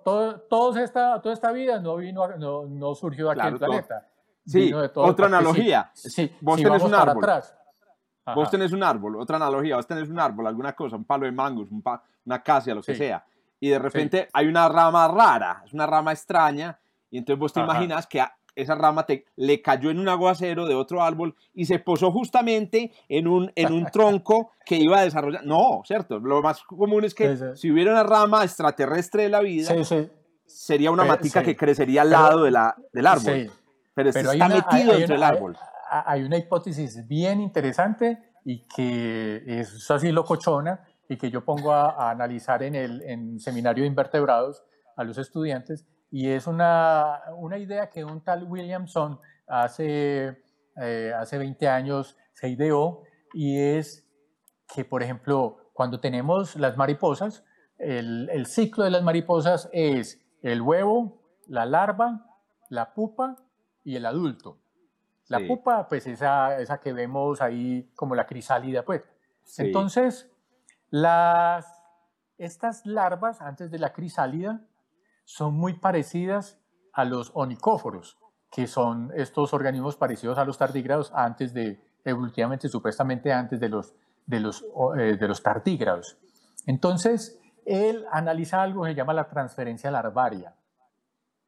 todo, 0.49 0.77
esta, 0.77 1.21
toda 1.21 1.33
esta 1.33 1.51
vida 1.51 1.79
no, 1.79 1.95
vino, 1.95 2.27
no, 2.37 2.65
no 2.65 2.93
surgió 2.95 3.27
de 3.27 3.31
aquí 3.33 3.47
en 3.47 3.53
el 3.53 3.59
planeta. 3.59 4.07
Sí, 4.45 4.73
otra 4.73 5.27
analogía. 5.27 5.91
Sí, 5.93 6.31
vos 6.41 6.61
tenés 6.61 6.83
un 6.83 6.93
árbol. 6.93 7.23
Atrás. 7.23 7.55
Vos 8.35 8.49
tenés 8.51 8.71
un 8.71 8.83
árbol, 8.83 9.15
otra 9.17 9.37
analogía, 9.37 9.75
vos 9.75 9.87
tenés 9.87 10.09
un 10.09 10.19
árbol, 10.19 10.47
alguna 10.47 10.73
cosa, 10.73 10.95
un 10.95 11.05
palo 11.05 11.25
de 11.25 11.31
mangos, 11.31 11.67
una 11.71 12.35
acacia, 12.35 12.75
lo 12.75 12.81
que 12.81 12.95
sea, 12.95 13.25
y 13.59 13.69
de 13.69 13.79
repente 13.79 14.27
hay 14.33 14.47
una 14.47 14.69
rama 14.69 15.07
rara, 15.07 15.63
es 15.65 15.73
una 15.73 15.87
rama 15.87 16.11
extraña, 16.11 16.79
y 17.09 17.17
entonces 17.17 17.39
vos 17.39 17.51
te 17.51 17.59
imaginas 17.59 18.07
que 18.07 18.23
esa 18.55 18.75
rama 18.75 19.05
te, 19.05 19.25
le 19.35 19.61
cayó 19.61 19.89
en 19.89 19.99
un 19.99 20.09
aguacero 20.09 20.65
de 20.65 20.75
otro 20.75 21.01
árbol 21.01 21.35
y 21.53 21.65
se 21.65 21.79
posó 21.79 22.11
justamente 22.11 22.91
en 23.07 23.27
un, 23.27 23.51
en 23.55 23.73
un 23.73 23.85
tronco 23.91 24.51
que 24.65 24.75
iba 24.75 24.99
a 24.99 25.03
desarrollar. 25.03 25.45
No, 25.45 25.81
¿cierto? 25.85 26.19
Lo 26.19 26.41
más 26.41 26.61
común 26.63 27.03
es 27.03 27.13
que 27.13 27.55
si 27.55 27.71
hubiera 27.71 27.91
una 27.91 28.03
rama 28.03 28.43
extraterrestre 28.43 29.23
de 29.23 29.29
la 29.29 29.41
vida, 29.41 29.73
sería 30.45 30.91
una 30.91 31.05
matica 31.05 31.43
que 31.43 31.55
crecería 31.55 32.01
al 32.01 32.09
lado 32.09 32.43
de 32.43 32.51
la, 32.51 32.75
del 32.91 33.07
árbol. 33.07 33.51
Pero, 33.93 34.09
está 34.09 34.47
metido 34.47 34.93
dentro 34.93 35.15
del 35.15 35.23
árbol. 35.23 35.57
Hay, 35.93 36.23
una 36.23 36.37
hipótesis 36.37 37.05
bien 37.07 37.41
interesante 37.41 38.17
y 38.45 38.65
que 38.67 39.43
es 39.45 39.91
así 39.91 40.11
locochona 40.11 40.85
y 41.09 41.17
que 41.17 41.29
yo 41.29 41.43
pongo 41.43 41.73
a, 41.73 42.09
analizar 42.09 42.63
en 42.63 42.75
el 42.75 43.39
seminario 43.39 43.83
de 43.83 43.89
invertebrados 43.89 44.63
a 44.95 45.03
los 45.03 45.17
estudiantes 45.17 45.85
y 46.11 46.27
es 46.27 46.45
una, 46.45 47.21
una 47.37 47.57
idea 47.57 47.89
que 47.89 48.03
un 48.03 48.21
tal 48.21 48.43
Williamson 48.43 49.19
hace, 49.47 50.43
eh, 50.75 51.13
hace 51.17 51.37
20 51.37 51.67
años 51.69 52.17
se 52.33 52.49
ideó 52.49 53.03
y 53.33 53.57
es 53.59 54.05
que, 54.75 54.83
por 54.83 55.01
ejemplo, 55.01 55.71
cuando 55.73 56.01
tenemos 56.01 56.57
las 56.57 56.75
mariposas, 56.75 57.45
el 57.77 58.45
ciclo 58.45 58.83
de 58.83 58.91
las 58.91 59.01
mariposas 59.01 59.69
es 59.73 60.21
el 60.43 60.61
huevo, 60.61 61.23
la 61.47 61.65
larva, 61.65 62.25
la 62.69 62.93
pupa 62.93 63.37
y 63.83 63.95
el 63.95 64.05
adulto. 64.05 64.60
La 65.31 65.47
pupa, 65.47 65.87
pues 65.87 66.07
esa, 66.07 66.59
esa 66.59 66.79
que 66.79 66.93
vemos 66.93 67.41
ahí 67.41 67.89
como 67.95 68.15
la 68.15 68.25
crisálida, 68.25 68.83
pues. 68.83 69.01
Entonces, 69.57 70.29
las, 70.89 71.83
estas 72.37 72.85
larvas, 72.85 73.41
antes 73.41 73.71
de 73.71 73.79
la 73.79 73.93
crisálida, 73.93 74.61
son 75.23 75.55
muy 75.55 75.73
parecidas 75.79 76.59
a 76.93 77.05
los 77.05 77.31
onicóforos, 77.33 78.17
que 78.51 78.67
son 78.67 79.11
estos 79.15 79.53
organismos 79.53 79.95
parecidos 79.95 80.37
a 80.37 80.45
los 80.45 80.57
tardígrados 80.57 81.11
antes 81.15 81.53
de, 81.53 81.79
evolutivamente, 82.03 82.67
supuestamente 82.67 83.31
antes 83.31 83.59
de 83.59 83.69
los, 83.69 83.95
de 84.25 84.39
los, 84.39 84.65
eh, 84.97 85.17
de 85.17 85.27
los 85.27 85.41
tardígrados. 85.41 86.17
Entonces, 86.67 87.39
él 87.65 88.05
analiza 88.11 88.61
algo 88.61 88.83
que 88.83 88.89
se 88.89 88.95
llama 88.95 89.13
la 89.13 89.27
transferencia 89.27 89.89
larvaria. 89.91 90.53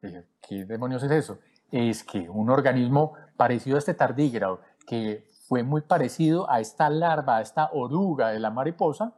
¿Qué 0.00 0.64
demonios 0.64 1.02
es 1.02 1.10
eso? 1.10 1.38
Es 1.70 2.04
que 2.04 2.28
un 2.28 2.50
organismo 2.50 3.14
parecido 3.36 3.76
a 3.76 3.78
este 3.78 3.94
tardígrado, 3.94 4.60
que 4.86 5.28
fue 5.48 5.62
muy 5.62 5.82
parecido 5.82 6.50
a 6.50 6.60
esta 6.60 6.88
larva, 6.90 7.38
a 7.38 7.40
esta 7.40 7.70
oruga 7.72 8.30
de 8.30 8.40
la 8.40 8.50
mariposa, 8.50 9.14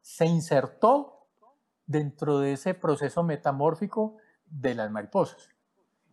se 0.00 0.26
insertó 0.26 1.28
dentro 1.86 2.38
de 2.38 2.52
ese 2.52 2.74
proceso 2.74 3.22
metamórfico 3.22 4.16
de 4.46 4.74
las 4.74 4.90
mariposas. 4.90 5.50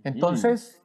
Entonces, 0.03 0.82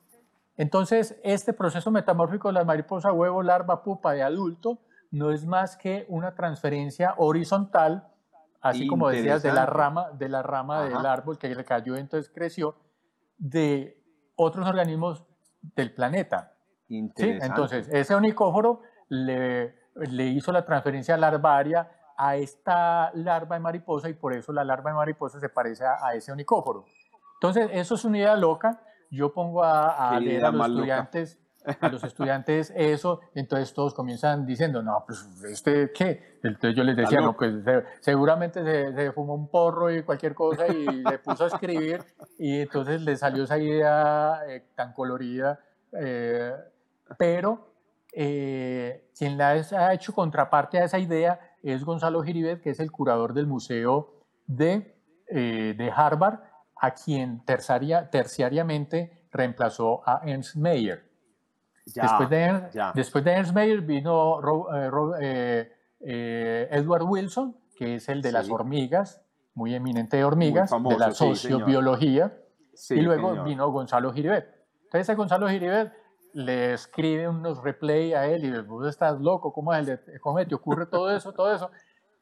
entonces 0.57 1.19
este 1.23 1.53
proceso 1.53 1.91
metamórfico 1.91 2.49
de 2.49 2.55
las 2.55 2.67
mariposas, 2.67 3.13
huevo, 3.13 3.43
larva, 3.43 3.83
pupa 3.83 4.13
de 4.13 4.23
adulto, 4.23 4.81
no 5.11 5.31
es 5.31 5.47
más 5.47 5.77
que 5.77 6.07
una 6.09 6.35
transferencia 6.35 7.15
horizontal, 7.19 8.09
así 8.61 8.87
como 8.87 9.09
decías, 9.09 9.43
de 9.43 9.53
la 9.53 9.67
rama, 9.67 10.11
de 10.11 10.29
la 10.29 10.43
rama 10.43 10.85
del 10.85 11.07
árbol 11.07 11.39
que 11.39 11.55
le 11.55 11.65
cayó, 11.65 11.97
entonces 11.97 12.33
creció, 12.35 12.77
de 13.39 14.03
otros 14.37 14.67
organismos 14.67 15.25
del 15.75 15.93
planeta. 15.93 16.53
Entonces, 16.89 17.89
ese 17.89 18.15
onicóforo 18.15 18.83
le, 19.09 19.75
le 19.95 20.25
hizo 20.27 20.53
la 20.53 20.65
transferencia 20.65 21.17
larvaria 21.17 21.89
a 22.17 22.37
esta 22.37 23.11
larva 23.15 23.57
de 23.57 23.61
mariposa 23.61 24.09
y 24.09 24.15
por 24.15 24.35
eso 24.35 24.53
la 24.53 24.65
larva 24.65 24.91
de 24.91 24.97
mariposa 24.97 25.41
se 25.41 25.49
parece 25.49 25.85
a, 25.85 26.15
ese 26.15 26.33
onicóforo. 26.33 26.85
Entonces, 27.35 27.69
eso 27.73 27.95
es 27.95 28.05
una 28.05 28.19
idea 28.19 28.37
loca. 28.37 28.81
Yo 29.11 29.33
pongo 29.33 29.63
a, 29.63 30.19
leer 30.21 30.45
a 30.45 30.51
los 30.51 30.67
estudiantes, 30.67 31.39
a 31.81 31.89
los 31.89 32.05
estudiantes 32.05 32.73
eso, 32.77 33.21
entonces 33.35 33.73
todos 33.73 33.95
comienzan 33.95 34.45
diciendo, 34.47 34.83
no, 34.83 35.05
pues, 35.07 35.27
¿este 35.45 35.91
qué? 35.93 36.39
Entonces 36.43 36.77
yo 36.77 36.85
les 36.85 36.97
decía, 36.97 37.21
no, 37.21 37.37
pues 37.37 37.55
seguramente 38.01 38.63
se, 38.95 39.13
fumó 39.13 39.35
un 39.35 39.49
porro 39.49 39.91
y 39.91 40.03
cualquier 40.03 40.35
cosa 40.35 40.67
y 40.69 40.85
le 41.03 41.19
puso 41.19 41.45
a 41.45 41.47
escribir 41.49 42.05
y 42.39 42.61
entonces 42.61 43.03
le 43.03 43.17
salió 43.17 43.45
esa 43.45 43.59
idea 43.59 44.41
eh, 44.49 44.65
tan 44.75 44.93
colorida, 44.93 45.61
eh, 45.93 46.53
pero 47.19 47.75
eh, 48.17 49.11
quien 49.19 49.37
la 49.37 49.51
ha 49.51 49.93
hecho 49.93 50.13
contraparte 50.13 50.79
a 50.79 50.85
esa 50.85 51.01
idea 51.01 51.41
es 51.65 51.85
Gonzalo 51.85 52.23
Giribet, 52.23 52.61
que 52.61 52.71
es 52.71 52.79
el 52.79 52.93
curador 52.93 53.35
del 53.35 53.49
Museo 53.49 54.21
de, 54.47 54.95
eh, 55.29 55.75
de 55.77 55.91
Harvard, 55.91 56.41
a 56.77 56.95
quien 56.95 57.45
terciaria, 57.45 58.11
terciariamente 58.11 59.27
reemplazó 59.33 60.09
a 60.09 60.21
Ernst 60.25 60.57
Después, 61.87 62.31
de, 62.31 62.63
después, 62.95 63.25
de, 63.25 63.33
Ernst 63.33 63.53
Mayr 63.55 63.83
vino 63.83 64.41
eh, 65.21 65.71
eh, 66.01 66.69
Edward 66.71 67.03
Wilson, 67.03 67.57
que 67.77 67.97
es 67.97 68.09
el 68.09 68.23
de 68.23 68.33
las 68.33 68.49
hormigas, 68.49 69.23
muy 69.55 69.75
eminente 69.75 70.17
de 70.17 70.25
hormigas, 70.25 70.71
de 70.71 70.99
la 70.99 71.13
sociobiología, 71.13 72.37
y 72.91 73.01
luego 73.01 73.45
vino 73.45 73.71
Gonzalo 73.71 74.13
Giribet. 74.13 74.47
Entonces, 74.85 75.17
Gonzalo 75.17 75.49
Giribet 75.49 75.93
le 76.33 76.73
escribe 76.73 77.29
unos 77.29 77.63
replay 77.63 78.15
a 78.15 78.27
él 78.27 78.45
y 78.45 78.51
dice, 78.51 78.63
vos 78.63 78.89
estás 78.89 79.21
loco, 79.21 79.53
¿cómo, 79.53 79.73
es 79.75 79.87
el 79.87 80.01
¿cómo 80.21 80.45
te 80.45 80.55
ocurre 80.55 80.87
todo 80.87 81.15
eso, 81.15 81.33
todo 81.33 81.55
eso? 81.55 81.71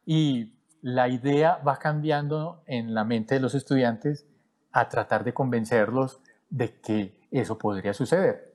Y 0.05 0.55
la 0.83 1.09
idea 1.09 1.59
va 1.66 1.79
cambiando 1.79 2.62
en 2.66 2.94
la 2.94 3.05
mente 3.05 3.37
de 3.37 3.40
los 3.40 3.55
estudiantes 3.55 4.27
a 4.72 4.88
tratar 4.88 5.25
de 5.25 5.33
convencerlos 5.33 6.20
de 6.51 6.81
que 6.81 7.18
eso 7.31 7.57
podría 7.57 7.94
suceder. 7.94 8.52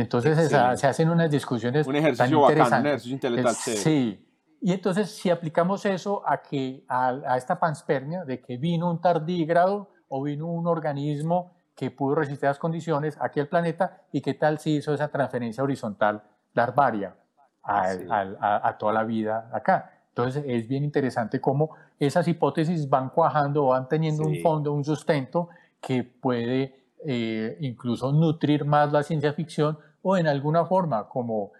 Entonces 0.00 0.48
se 0.48 0.86
hacen 0.86 1.08
unas 1.08 1.30
discusiones. 1.30 1.86
Un 1.86 1.96
ejercicio 1.96 2.40
bacán, 2.40 2.80
un 2.80 2.86
ejercicio 2.86 3.14
intelectual. 3.14 3.54
sí. 3.54 4.24
Y 4.60 4.72
entonces, 4.72 5.10
si 5.10 5.30
aplicamos 5.30 5.86
eso 5.86 6.22
a, 6.26 6.42
que, 6.42 6.84
a, 6.88 7.36
esta 7.36 7.58
panspermia, 7.60 8.24
de 8.24 8.40
que 8.40 8.56
vino 8.56 8.90
un 8.90 9.00
tardígrado 9.00 9.90
o 10.08 10.22
vino 10.22 10.46
un 10.46 10.66
organismo 10.66 11.52
que 11.76 11.92
pudo 11.92 12.16
resistir 12.16 12.48
las 12.48 12.58
condiciones 12.58 13.16
aquí 13.20 13.38
al 13.38 13.46
planeta, 13.46 14.02
y 14.10 14.20
qué 14.20 14.34
tal 14.34 14.58
si 14.58 14.76
hizo 14.76 14.92
esa 14.92 15.08
transferencia 15.08 15.62
horizontal 15.62 16.22
larvaria 16.54 17.14
a, 17.62 18.76
toda 18.78 18.92
la 18.92 19.04
vida 19.04 19.48
acá. 19.52 19.92
Entonces, 20.08 20.42
es 20.46 20.66
bien 20.66 20.82
interesante 20.82 21.40
cómo 21.40 21.70
esas 22.00 22.26
hipótesis 22.26 22.88
van 22.88 23.10
cuajando, 23.10 23.66
van 23.66 23.88
teniendo 23.88 24.24
un 24.24 24.40
fondo, 24.42 24.72
un 24.72 24.84
sustento 24.84 25.48
que 25.80 26.02
puede 26.02 26.77
eh, 27.06 27.56
incluso 27.60 28.12
nutrir 28.12 28.64
más 28.64 28.92
la 28.92 29.02
ciencia 29.02 29.32
ficción 29.32 29.78
o 30.02 30.16
en 30.16 30.26
alguna 30.26 30.64
forma, 30.64 31.08
como, 31.08 31.52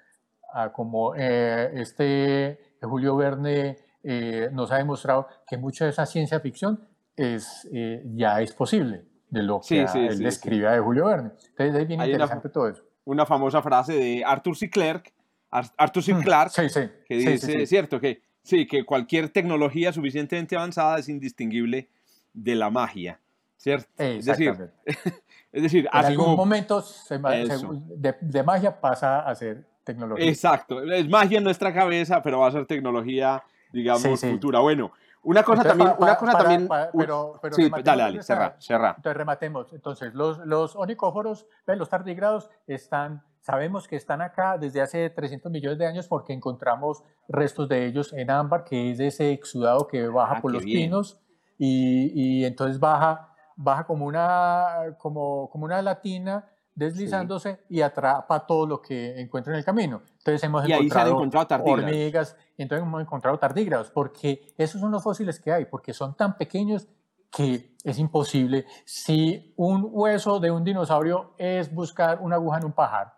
ah, 0.53 0.73
como 0.73 1.15
eh, 1.17 1.71
este 1.75 2.77
Julio 2.81 3.17
Verne 3.17 3.77
eh, 4.03 4.49
nos 4.53 4.73
ha 4.73 4.77
demostrado 4.77 5.27
que 5.47 5.57
mucha 5.57 5.85
de 5.85 5.91
esa 5.91 6.07
ciencia 6.07 6.41
ficción 6.41 6.87
es, 7.17 7.69
ya 8.15 8.41
es 8.41 8.53
posible 8.53 9.05
de 9.29 9.43
lo 9.43 9.61
que 9.61 9.83
él 9.83 10.19
describe 10.19 10.71
de 10.71 10.79
Julio 10.81 11.07
Verne. 11.07 11.31
Entonces 11.51 11.83
es 11.83 11.89
bien 11.89 12.01
interesante 12.01 12.49
todo 12.49 12.69
eso. 12.69 12.83
Una 13.05 13.27
famosa 13.27 13.61
frase 13.63 13.95
de 13.95 14.23
Arthur 14.25 14.57
C. 14.57 14.71
Clarke, 14.71 15.13
Arthur 15.51 16.03
C. 16.03 16.15
Mm, 16.15 16.23
Clarke, 16.23 16.71
que 17.07 17.17
dice, 17.17 17.63
es 17.63 17.69
cierto, 17.69 18.01
que 18.01 18.23
sí, 18.43 18.67
que 18.67 18.85
cualquier 18.85 19.31
tecnología 19.31 19.93
suficientemente 19.93 20.57
avanzada 20.57 20.99
es 20.99 21.09
indistinguible 21.09 21.89
de 22.33 22.55
la 22.55 22.71
magia, 22.71 23.21
¿cierto? 23.59 23.89
Es 23.99 24.25
decir, 24.25 24.71
es 25.53 25.63
decir, 25.63 25.89
en 25.93 26.05
algún 26.07 26.37
momento 26.37 26.83
de, 27.11 28.43
magia 28.43 28.81
pasa 28.81 29.21
a 29.21 29.35
ser 29.35 29.67
tecnología. 29.85 30.27
Exacto, 30.27 30.83
es 30.83 31.09
magia 31.09 31.39
en 31.39 31.45
nuestra 31.45 31.75
cabeza, 31.75 32.23
pero 32.23 32.39
va 32.39 32.49
a 32.49 32.53
ser 32.53 32.67
tecnología, 32.67 33.43
digamos, 33.73 34.21
futura. 34.21 34.61
Bueno, 34.61 34.93
una 35.25 35.43
cosa 35.43 35.65
también, 35.65 35.93
una 35.99 36.17
cosa 36.17 36.39
también. 36.39 36.69
pero, 36.97 37.41
sí, 37.51 37.69
dale, 37.85 38.03
dale, 38.03 38.23
cerra, 38.23 38.57
cerra. 38.59 38.95
Entonces 38.97 39.17
rematemos. 39.17 39.73
Entonces, 39.73 40.15
los, 40.15 40.39
los 40.47 40.77
onicóforos, 40.77 41.47
los 41.67 41.89
tardigrados, 41.89 42.51
están, 42.67 43.23
sabemos 43.41 43.89
que 43.89 43.97
están 43.97 44.23
acá 44.23 44.57
desde 44.57 44.81
hace 44.81 45.11
300 45.11 45.51
millones 45.51 45.79
de 45.79 45.87
años 45.87 46.07
porque 46.07 46.33
encontramos 46.33 47.03
restos 47.29 47.69
de 47.69 47.87
ellos 47.87 48.13
en 48.13 48.31
ámbar, 48.31 48.63
que 48.65 48.93
es 48.93 49.01
ese 49.01 49.33
exudado 49.33 49.89
que 49.89 50.07
baja 50.07 50.37
ah, 50.37 50.41
por 50.41 50.53
los 50.53 50.63
pinos 50.63 51.19
y, 51.59 52.13
y 52.15 52.45
entonces 52.45 52.79
baja 52.79 53.35
baja 53.59 53.85
como 53.85 54.07
una, 54.07 54.95
como, 54.99 55.51
como 55.51 55.65
una 55.65 55.83
latina 55.83 56.49
deslizándose 56.75 57.59
y 57.69 57.81
atrapa 57.81 58.47
todo 58.47 58.65
lo 58.65 58.81
que 58.81 59.21
encuentra 59.21 59.53
en 59.53 59.59
el 59.59 59.65
camino. 59.65 60.01
Entonces 60.19 60.45
hemos 60.45 60.65
encontrado, 60.65 61.17
hormigas, 61.65 62.37
y 62.57 62.63
entonces 62.63 62.87
hemos 62.87 63.03
encontrado 63.03 63.37
tardígrados, 63.37 63.91
porque 63.91 64.55
esos 64.57 64.81
son 64.81 64.93
los 64.93 65.03
fósiles 65.03 65.41
que 65.41 65.51
hay, 65.51 65.65
porque 65.65 65.93
son 65.93 66.15
tan 66.15 66.37
pequeños 66.37 66.87
que 67.33 67.75
es 67.83 67.99
imposible. 67.99 68.65
Si 68.85 69.53
un 69.57 69.89
hueso 69.91 70.39
de 70.39 70.53
un 70.53 70.63
dinosaurio 70.63 71.35
es 71.37 71.75
buscar 71.75 72.21
una 72.21 72.37
aguja 72.37 72.59
en 72.59 72.67
un 72.67 72.73
pajar 72.73 73.13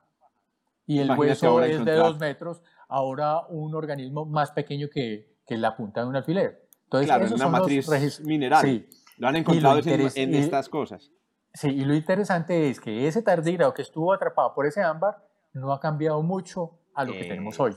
y 0.87 1.01
el 1.01 1.11
hueso 1.11 1.63
es 1.63 1.85
de 1.85 1.95
dos 1.97 2.19
metros, 2.19 2.63
ahora 2.89 3.47
un 3.49 3.75
organismo 3.75 4.25
más 4.25 4.53
pequeño 4.53 4.89
que, 4.89 5.37
que 5.47 5.59
la 5.59 5.77
punta 5.77 6.01
de 6.01 6.07
un 6.07 6.17
alfiler. 6.17 6.67
Entonces, 6.85 7.07
claro, 7.07 7.27
una 7.33 7.49
matriz 7.49 8.21
mineral. 8.21 8.63
Sí, 8.63 8.89
lo 9.21 9.29
han 9.29 9.37
encontrado 9.37 9.81
en, 9.85 10.35
estas 10.35 10.69
cosas. 10.69 11.11
Sí, 11.53 11.69
y 11.69 11.85
lo 11.85 11.95
interesante 11.95 12.71
es 12.71 12.81
que 12.81 13.07
ese 13.07 13.21
tardígrado 13.21 13.75
que 13.75 13.83
estuvo 13.83 14.15
atrapado 14.15 14.55
por 14.55 14.67
ese 14.67 14.83
ámbar 14.83 15.19
no 15.53 15.75
ha 15.75 15.81
cambiado 15.81 16.23
mucho 16.23 16.71
a 16.95 17.05
lo 17.05 17.13
que 17.13 17.25
tenemos 17.25 17.61
hoy. 17.61 17.75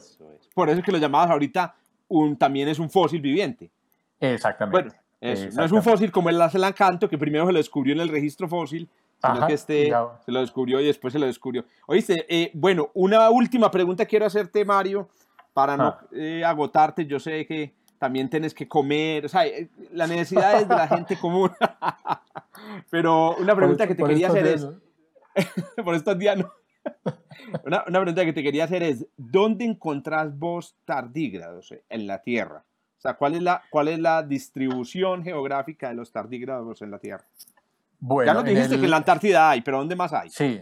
Por 0.56 0.70
eso 0.70 0.80
es 0.80 0.86
que 0.86 0.92
lo 0.94 1.00
llamabas 1.00 1.32
ahorita 1.32 1.76
un, 2.08 2.38
también 2.38 2.70
es 2.70 2.80
un 2.80 2.90
fósil 2.90 3.20
viviente. 3.20 3.70
Exactamente. 4.22 4.90
Bueno, 4.90 5.04
eso. 5.20 5.50
no 5.58 5.66
es 5.66 5.72
un 5.74 5.84
fósil 5.84 6.12
como 6.12 6.30
el 6.30 6.42
Acelancanto, 6.42 7.10
que 7.10 7.18
primero 7.18 7.46
se 7.46 7.52
lo 7.52 7.58
descubrió 7.58 7.94
en 7.94 8.00
el 8.00 8.08
registro 8.08 8.48
fósil, 8.48 8.90
sino 9.22 9.46
que 9.46 9.54
este 9.54 9.94
se 10.26 10.32
lo 10.32 10.40
descubrió 10.40 10.80
y 10.80 10.86
después 10.86 11.12
se 11.12 11.20
lo 11.20 11.26
descubrió. 11.26 11.66
Oíste, 11.88 12.26
eh, 12.30 12.52
bueno, 12.54 12.90
una 12.94 13.30
última 13.30 13.70
pregunta 13.70 14.06
quiero 14.06 14.26
hacerte, 14.26 14.64
Mario, 14.64 15.10
para 15.54 15.76
no 15.76 15.88
ah. 15.88 16.08
eh, 16.14 16.42
agotarte. 16.46 17.06
Yo 17.06 17.20
sé 17.20 17.46
que 17.46 17.74
también 18.04 18.30
tienes 18.30 18.54
que 18.54 18.68
comer, 18.68 19.24
o 19.24 19.30
sea, 19.30 19.48
eh, 19.48 19.70
la 19.94 20.08
necesidad 20.08 20.60
es 20.60 20.68
de 20.68 20.76
la 20.76 20.90
gente 20.90 21.18
común. 21.18 21.50
Pero 22.90 23.38
una 23.38 23.56
pregunta 23.56 23.88
que 23.88 23.96
te 23.96 24.04
quería 24.04 24.28
hacer 24.28 24.46
es, 24.46 24.68
por 25.86 25.96
estos 25.96 26.20
días 26.20 26.38
no. 26.38 26.52
Una, 27.64 27.86
una, 27.88 28.02
pregunta 28.02 28.26
que 28.26 28.34
te 28.34 28.44
quería 28.44 28.66
hacer 28.66 28.84
es, 28.84 29.06
¿dónde 29.16 29.64
encontrás 29.64 30.38
vos 30.38 30.76
tardígrados 30.84 31.74
en 31.88 32.06
la 32.06 32.22
Tierra? 32.22 32.66
O 32.98 33.02
sea, 33.02 33.14
¿cuál 33.14 33.36
es 33.36 33.42
la, 33.42 33.64
cuál 33.70 33.88
es 33.88 34.00
la 34.00 34.22
distribución 34.22 35.24
geográfica 35.24 35.88
de 35.88 35.96
los 35.96 36.12
tardígrados 36.12 36.82
en 36.82 36.92
la 36.92 37.00
Tierra? 37.00 37.24
Bueno, 38.02 38.30
ya 38.30 38.34
nos 38.34 38.44
dijiste 38.44 38.78
que 38.78 38.84
en 38.84 38.92
la 38.92 38.98
Antártida 38.98 39.50
hay, 39.50 39.62
pero 39.62 39.78
¿dónde 39.78 39.96
más 39.96 40.12
hay? 40.12 40.30
Sí, 40.30 40.62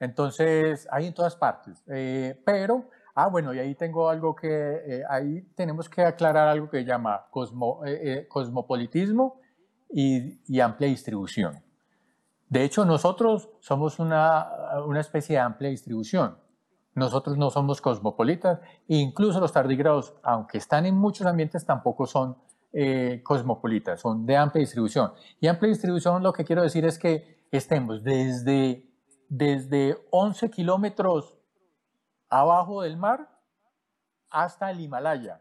entonces 0.00 0.88
hay 0.90 1.06
en 1.06 1.14
todas 1.14 1.36
partes, 1.36 1.80
eh, 1.86 2.36
pero 2.44 2.90
Ah, 3.14 3.28
bueno, 3.28 3.52
y 3.52 3.58
ahí 3.58 3.74
tengo 3.74 4.08
algo 4.08 4.34
que, 4.34 4.48
eh, 4.48 5.02
ahí 5.08 5.42
tenemos 5.54 5.88
que 5.88 6.02
aclarar 6.02 6.48
algo 6.48 6.70
que 6.70 6.82
llama 6.84 7.26
eh, 7.84 8.00
eh, 8.02 8.28
cosmopolitismo 8.28 9.38
y, 9.90 10.58
amplia 10.60 10.88
distribución. 10.88 11.62
De 12.48 12.64
hecho, 12.64 12.86
nosotros 12.86 13.50
somos 13.60 13.98
una, 13.98 14.48
una, 14.86 15.00
especie 15.00 15.36
de 15.36 15.42
amplia 15.42 15.68
distribución. 15.68 16.38
Nosotros 16.94 17.36
no 17.36 17.50
somos 17.50 17.82
cosmopolitas, 17.82 18.60
e 18.88 18.96
incluso 18.96 19.40
los 19.40 19.52
tardígrados, 19.52 20.14
aunque 20.22 20.58
están 20.58 20.86
en 20.86 20.94
muchos 20.96 21.26
ambientes, 21.26 21.64
tampoco 21.64 22.06
son 22.06 22.36
cosmopolitas, 23.22 24.00
son 24.00 24.24
de 24.24 24.34
amplia 24.34 24.60
distribución. 24.60 25.12
Y 25.40 25.46
amplia 25.48 25.68
distribución 25.68 26.22
lo 26.22 26.32
que 26.32 26.44
quiero 26.44 26.62
decir 26.62 26.86
es 26.86 26.98
que 26.98 27.44
estemos 27.50 28.02
desde, 28.02 28.86
desde 29.28 29.98
11 30.10 30.50
kilómetros 30.50 31.41
abajo 32.32 32.82
del 32.82 32.96
mar 32.96 33.28
hasta 34.30 34.70
el 34.70 34.80
Himalaya. 34.80 35.40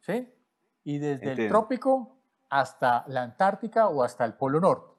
¿Sí? 0.00 0.28
Y 0.84 0.98
desde 0.98 1.32
el 1.32 1.48
trópico 1.48 2.16
hasta 2.48 3.04
la 3.08 3.22
Antártica 3.22 3.88
o 3.88 4.02
hasta 4.02 4.24
el 4.24 4.34
Polo 4.34 4.60
Norte. 4.60 4.92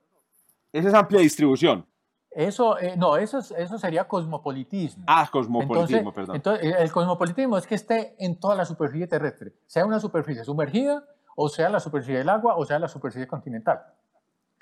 Esa 0.71 0.87
es 0.87 0.93
amplia 0.93 1.19
distribución. 1.19 1.85
Eso, 2.31 2.77
eh, 2.79 2.95
no, 2.97 3.17
eso, 3.17 3.39
eso 3.39 3.79
sería 3.79 4.07
cosmopolitismo. 4.07 5.03
Ah, 5.07 5.27
cosmopolitismo, 5.31 6.13
perdón. 6.13 6.35
Entonces, 6.35 6.75
el 6.77 6.91
cosmopolitismo 6.91 7.57
es 7.57 7.65
que 7.65 7.75
esté 7.75 8.15
en 8.23 8.39
toda 8.39 8.55
la 8.55 8.65
superficie 8.65 9.07
terrestre, 9.07 9.53
sea 9.65 9.85
una 9.85 9.99
superficie 9.99 10.43
sumergida, 10.43 11.03
o 11.35 11.49
sea 11.49 11.69
la 11.69 11.79
superficie 11.79 12.19
del 12.19 12.29
agua, 12.29 12.55
o 12.55 12.65
sea 12.65 12.79
la 12.79 12.87
superficie 12.87 13.27
continental. 13.27 13.81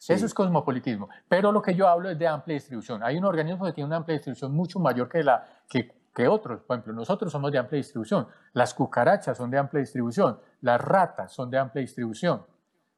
Eso 0.08 0.26
es 0.26 0.34
cosmopolitismo. 0.34 1.10
Pero 1.28 1.52
lo 1.52 1.62
que 1.62 1.74
yo 1.74 1.88
hablo 1.88 2.10
es 2.10 2.20
de 2.20 2.28
amplia 2.28 2.56
distribución. 2.56 3.04
Hay 3.04 3.18
un 3.18 3.26
organismo 3.26 3.66
que 3.66 3.74
tiene 3.74 3.88
una 3.88 3.98
amplia 3.98 4.14
distribución 4.14 4.54
mucho 4.54 4.80
mayor 4.80 5.10
que, 5.10 5.24
la, 5.24 5.46
que, 5.68 6.10
que 6.14 6.28
otros. 6.28 6.62
Por 6.62 6.76
ejemplo, 6.76 6.94
nosotros 6.94 7.32
somos 7.32 7.52
de 7.52 7.58
amplia 7.58 7.78
distribución. 7.78 8.28
Las 8.54 8.74
cucarachas 8.74 9.38
son 9.38 9.50
de 9.50 9.58
amplia 9.58 9.82
distribución. 9.82 10.40
Las 10.62 10.82
ratas 10.82 11.32
son 11.34 11.50
de 11.50 11.58
amplia 11.58 11.82
distribución. 11.82 12.46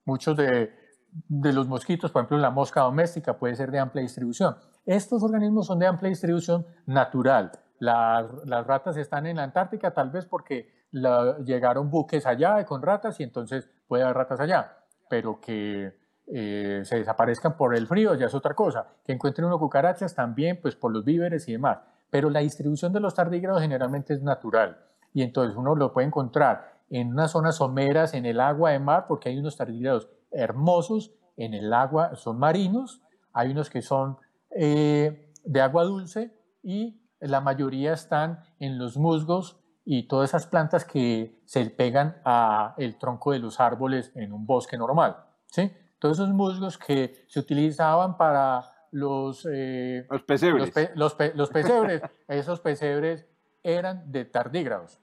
Muchos 0.06 0.36
de, 0.38 0.74
de 1.12 1.54
los 1.54 1.68
mosquitos, 1.68 2.12
por 2.12 2.22
ejemplo, 2.22 2.38
la 2.38 2.52
mosca 2.52 2.82
doméstica 2.82 3.38
puede 3.38 3.56
ser 3.56 3.72
de 3.72 3.80
amplia 3.80 4.02
distribución. 4.02 4.58
Estos 4.86 5.24
organismos 5.24 5.68
son 5.68 5.80
de 5.80 5.88
amplia 5.88 6.10
distribución 6.10 6.66
natural. 6.86 7.52
las 7.80 8.68
ratas 8.68 8.98
están 8.98 9.26
en 9.26 9.38
la 9.38 9.44
Antártica 9.44 9.94
tal 9.94 10.10
vez 10.10 10.26
porque 10.26 10.88
llegaron 10.92 11.90
buques 11.90 12.26
allá 12.26 12.66
con 12.66 12.82
ratas 12.82 13.20
y 13.20 13.24
entonces 13.24 13.70
puede 13.88 14.04
haber 14.04 14.18
ratas 14.18 14.40
allá, 14.40 14.78
pero 15.10 15.40
que 15.42 15.94
eh, 16.28 16.82
se 16.84 16.98
desaparezcan 16.98 17.56
por 17.56 17.76
el 17.76 17.88
frío, 17.88 18.14
ya 18.16 18.26
es 18.26 18.36
otra 18.36 18.54
cosa. 18.54 18.88
Que 19.06 19.14
encuentren 19.14 19.46
uno 19.48 19.60
cucarachas 19.60 20.14
también, 20.14 20.60
pues 20.62 20.76
por 20.76 20.92
los 20.92 21.04
víveres 21.04 21.48
y 21.48 21.54
demás. 21.54 21.80
Pero 22.10 22.30
la 22.30 22.40
distribución 22.40 22.94
de 22.94 23.00
los 23.00 23.16
tardígrados 23.16 23.62
generalmente 23.62 24.14
es 24.14 24.22
natural. 24.22 24.78
Y 25.14 25.24
entonces 25.24 25.56
uno 25.56 25.76
lo 25.76 25.94
puede 25.94 26.08
encontrar 26.08 26.78
en 26.90 27.12
unas 27.12 27.32
zonas 27.32 27.56
someras, 27.56 28.14
en 28.14 28.26
el 28.26 28.40
agua 28.40 28.72
de 28.72 28.80
mar, 28.80 29.06
porque 29.08 29.30
hay 29.30 29.38
unos 29.38 29.58
tardígrados 29.58 30.10
hermosos 30.32 31.14
en 31.36 31.54
el 31.54 31.74
agua, 31.74 32.16
son 32.16 32.40
marinos, 32.40 33.02
hay 33.34 33.52
unos 33.52 33.70
que 33.70 33.82
son 33.82 34.18
eh, 34.52 35.32
de 35.44 35.62
agua 35.62 35.84
dulce 35.84 36.34
y 36.64 37.02
la 37.20 37.42
mayoría 37.42 37.94
están 37.94 38.40
en 38.60 38.78
los 38.78 38.98
musgos 38.98 39.60
y 39.86 40.08
todas 40.08 40.32
esas 40.32 40.48
plantas 40.48 40.86
que 40.86 41.42
se 41.46 41.66
pegan 41.70 42.18
a 42.26 42.74
el 42.78 42.98
tronco 42.98 43.32
de 43.32 43.40
los 43.40 43.60
árboles 43.60 44.12
en 44.16 44.34
un 44.34 44.46
bosque 44.46 44.78
normal, 44.78 45.18
¿sí? 45.46 45.72
Todos 46.00 46.18
esos 46.18 46.30
musgos 46.30 46.78
que 46.78 47.26
se 47.28 47.40
utilizaban 47.40 48.18
para 48.18 48.64
los, 48.92 49.48
eh, 49.52 50.06
los 50.10 50.24
pesebres. 50.24 50.74
Los, 50.96 51.14
pesebres, 51.50 52.02
esos 52.28 52.60
pesebres 52.60 53.26
eran 53.64 54.12
de 54.12 54.26
tardígrados. 54.26 55.00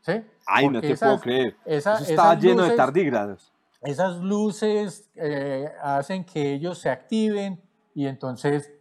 ¿sí? 0.00 0.24
Ay, 0.46 0.68
no 0.68 0.80
te 0.80 0.96
puedo 0.96 1.20
creer. 1.20 1.56
estaba 1.64 2.34
lleno 2.34 2.64
de 2.64 2.76
tardígrados. 2.76 3.52
Esas 3.82 4.16
luces 4.18 5.10
eh, 5.14 5.70
hacen 5.82 6.24
que 6.24 6.54
ellos 6.54 6.78
se 6.78 6.90
activen 6.90 7.62
y 7.94 8.06
entonces 8.06 8.72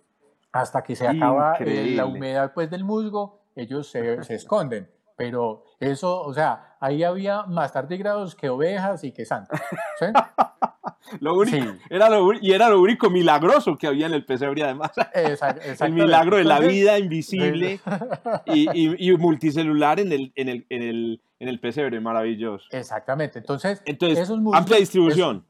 hasta 0.51 0.81
que 0.83 0.95
se 0.95 1.07
acaba 1.07 1.57
la 1.59 2.05
humedad 2.05 2.53
pues, 2.53 2.69
del 2.69 2.85
musgo, 2.85 3.41
ellos 3.55 3.89
se, 3.89 4.23
se 4.23 4.35
esconden. 4.35 4.89
Pero 5.15 5.63
eso, 5.79 6.21
o 6.21 6.33
sea, 6.33 6.75
ahí 6.79 7.03
había 7.03 7.43
más 7.43 7.71
tardígrados 7.71 8.35
que 8.35 8.49
ovejas 8.49 9.03
y 9.03 9.11
que 9.11 9.25
santos. 9.25 9.59
¿sí? 9.99 10.05
lo 11.19 11.35
único, 11.35 11.73
era 11.89 12.09
lo, 12.09 12.33
y 12.33 12.51
era 12.51 12.69
lo 12.69 12.81
único 12.81 13.09
milagroso 13.09 13.77
que 13.77 13.87
había 13.87 14.07
en 14.07 14.13
el 14.13 14.25
pesebre, 14.25 14.63
además. 14.63 14.91
el 15.79 15.93
milagro 15.93 16.37
de 16.37 16.43
la 16.43 16.59
vida 16.59 16.99
invisible 16.99 17.79
y, 18.45 19.09
y, 19.09 19.17
multicelular 19.17 19.99
en 19.99 20.11
el, 20.11 20.33
en, 20.35 20.49
el, 20.49 20.65
en, 20.69 20.83
el, 20.83 21.21
en 21.39 21.47
el 21.47 21.59
pesebre, 21.59 21.99
maravilloso. 22.01 22.65
Exactamente. 22.71 23.39
Entonces, 23.39 23.81
Entonces 23.85 24.29
amplia 24.53 24.77
distribución, 24.77 25.45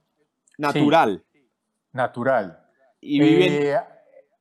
natural. 0.58 1.24
natural. 1.92 2.60
Y 3.02 3.20
viven. 3.20 3.80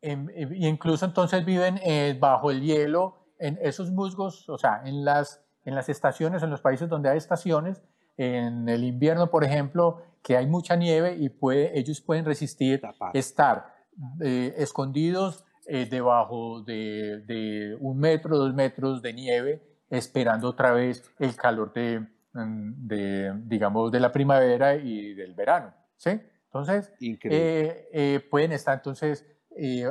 Eh, 0.07 0.19
incluso 0.57 1.07
entonces 1.07 1.47
viven 1.47 1.81
eh, 1.83 2.15
bajo 2.21 2.51
el 2.51 2.61
hielo 2.61 3.24
en 3.39 3.59
esos 3.63 3.91
musgos, 3.91 4.49
o 4.49 4.59
sea, 4.59 4.83
en 4.85 5.05
las, 5.05 5.45
en 5.65 5.75
las 5.75 5.89
estaciones, 5.89 6.43
en 6.43 6.51
los 6.51 6.61
países 6.61 6.89
donde 6.89 7.09
hay 7.09 7.19
estaciones, 7.19 7.83
en 8.17 8.69
el 8.69 8.85
invierno, 8.85 9.31
por 9.31 9.45
ejemplo, 9.45 10.03
que 10.23 10.37
hay 10.37 10.47
mucha 10.47 10.77
nieve 10.77 11.17
y 11.19 11.29
puede, 11.29 11.79
ellos 11.79 12.01
pueden 12.01 12.25
resistir 12.25 12.81
estar 13.13 13.75
eh, 14.21 14.55
escondidos 14.57 15.45
eh, 15.67 15.87
debajo 15.87 16.63
de, 16.63 17.77
un 17.81 17.99
metro, 17.99 18.37
dos 18.37 18.55
metros 18.55 19.03
de 19.03 19.13
nieve, 19.13 19.63
esperando 19.91 20.49
otra 20.49 20.73
vez 20.73 21.03
el 21.19 21.37
calor 21.37 21.73
de, 21.73 22.01
mm, 22.33 22.87
de 22.87 23.33
digamos, 23.45 23.91
de 23.91 24.01
la 24.01 24.13
primavera 24.13 24.77
y 24.77 25.15
del 25.15 25.35
verano. 25.35 25.75
¿sí? 25.97 26.21
Entonces, 26.47 26.93
eh, 27.01 28.27
pueden 28.31 28.53
estar 28.53 28.77
entonces 28.77 29.27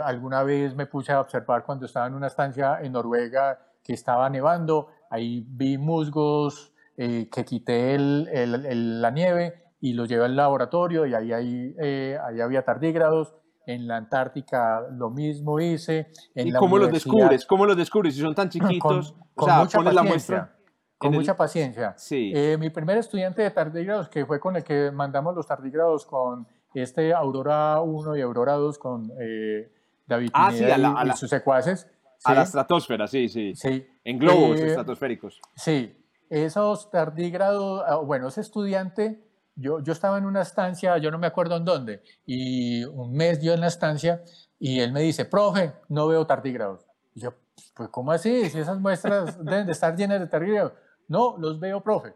alguna 0.03 0.43
vez 0.43 0.75
me 0.75 0.85
puse 0.85 1.11
a 1.11 1.21
observar 1.21 1.63
cuando 1.63 1.85
estaba 1.85 2.07
en 2.07 2.15
una 2.15 2.27
estancia 2.27 2.79
en 2.81 2.91
Noruega 2.91 3.59
que 3.83 3.93
estaba 3.93 4.29
nevando, 4.29 4.87
ahí 5.09 5.45
vi 5.47 5.77
musgos 5.77 6.73
eh, 6.95 7.27
que 7.31 7.43
quité 7.43 7.95
el, 7.95 9.01
la 9.01 9.11
nieve 9.11 9.63
y 9.81 9.93
los 9.93 10.07
llevé 10.07 10.25
al 10.25 10.35
laboratorio 10.35 11.05
y 11.05 11.13
ahí, 11.13 11.33
ahí, 11.33 11.75
eh, 11.81 12.17
ahí 12.23 12.39
había 12.39 12.63
tardígrados. 12.63 13.35
En 13.65 13.87
la 13.87 13.95
Antártica 13.95 14.81
lo 14.91 15.09
mismo 15.09 15.57
hice. 15.57 16.11
¿Y 16.35 16.51
cómo 16.51 16.77
los 16.77 16.91
descubres? 16.91 17.45
¿Cómo 17.45 17.65
los 17.65 17.77
descubres? 17.77 18.13
Si 18.13 18.19
son 18.19 18.35
tan 18.35 18.49
chiquitos, 18.49 19.15
con, 19.33 19.49
o 19.49 19.53
mucha 19.53 19.77
paciencia, 19.77 19.93
la 19.93 20.03
muestra. 20.03 20.55
Con 20.97 21.13
mucha 21.13 21.37
paciencia. 21.37 21.93
Sí. 21.95 22.33
Eh, 22.35 22.57
mi 22.59 22.69
primer 22.69 22.97
estudiante 22.97 23.41
de 23.41 23.51
tardígrados, 23.51 24.09
que 24.09 24.25
fue 24.25 24.41
con 24.41 24.57
el 24.57 24.65
que 24.65 24.91
mandamos 24.91 25.33
los 25.33 25.47
tardígrados 25.47 26.05
con 26.05 26.45
este 26.81 27.13
Aurora 27.13 27.81
1 27.81 28.17
y 28.17 28.21
Aurora 28.21 28.53
2 28.53 28.77
con 28.77 29.11
eh, 29.19 29.71
David 30.07 30.29
ah, 30.33 30.51
sí, 30.51 30.63
a 30.63 31.05
y, 31.05 31.17
sus 31.17 31.29
secuaces. 31.29 31.87
A 32.23 32.33
la 32.33 32.43
estratosfera, 32.43 33.07
sí, 33.07 33.27
sí. 33.29 33.53
Sí. 33.55 33.85
En 34.03 34.17
globos 34.17 34.59
eh, 34.59 34.67
estratosféricos. 34.67 35.41
Sí. 35.55 35.95
Esos 36.29 36.89
tardígrados, 36.89 37.83
ah, 37.87 37.97
bueno, 37.97 38.29
ese 38.29 38.41
estudiante, 38.41 39.23
yo, 39.55 39.81
yo 39.81 39.93
estaba 39.93 40.17
en 40.17 40.25
una 40.25 40.41
estancia, 40.41 40.97
yo 40.97 41.11
no 41.11 41.19
me 41.19 41.27
acuerdo 41.27 41.57
en 41.57 41.65
dónde, 41.65 42.01
y 42.25 42.83
un 42.85 43.13
mes 43.13 43.41
yo 43.41 43.53
en 43.53 43.61
la 43.61 43.67
estancia, 43.67 44.23
y 44.57 44.79
él 44.79 44.91
me 44.91 45.01
dice, 45.01 45.25
profe, 45.25 45.73
no 45.89 46.07
veo 46.07 46.25
tardígrados. 46.25 46.85
Y 47.13 47.21
yo, 47.21 47.33
pues, 47.75 47.89
¿cómo 47.89 48.11
así? 48.11 48.49
Si 48.49 48.59
esas 48.59 48.79
muestras 48.79 49.37
deben 49.43 49.65
de 49.65 49.71
estar 49.73 49.95
llenas 49.95 50.19
de 50.19 50.27
tardígrados. 50.27 50.73
No, 51.07 51.37
los 51.37 51.59
veo, 51.59 51.81
profe. 51.81 52.13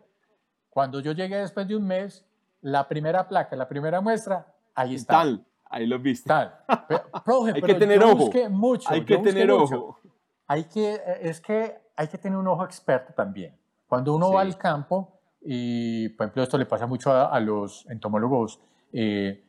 Cuando 0.69 0.99
yo 0.99 1.11
llegué 1.11 1.37
después 1.37 1.67
de 1.67 1.75
un 1.75 1.85
mes, 1.85 2.25
la 2.61 2.87
primera 2.87 3.27
placa, 3.27 3.55
la 3.55 3.67
primera 3.67 4.01
muestra, 4.01 4.53
ahí 4.75 4.95
está. 4.95 5.13
Tal, 5.13 5.45
ahí 5.65 5.85
lo 5.85 5.99
viste. 5.99 6.27
Tal. 6.27 6.53
profe, 7.25 7.51
hay 7.55 7.61
que 7.61 7.73
tener 7.75 8.03
ojo. 8.03 8.29
Mucho, 8.49 8.89
hay 8.89 9.05
que 9.05 9.17
tener 9.17 9.51
ojo. 9.51 9.99
Hay 10.47 10.63
que, 10.65 11.01
es 11.21 11.41
que 11.41 11.77
hay 11.95 12.07
que 12.07 12.17
tener 12.17 12.37
un 12.37 12.47
ojo 12.47 12.63
experto 12.63 13.13
también. 13.13 13.57
Cuando 13.87 14.15
uno 14.15 14.31
va 14.31 14.41
al 14.41 14.57
campo, 14.57 15.19
y 15.41 16.09
por 16.09 16.25
ejemplo 16.25 16.43
esto 16.43 16.57
le 16.57 16.65
pasa 16.65 16.87
mucho 16.87 17.11
a, 17.11 17.39
los 17.39 17.85
entomólogos, 17.89 18.61
eh, 18.93 19.43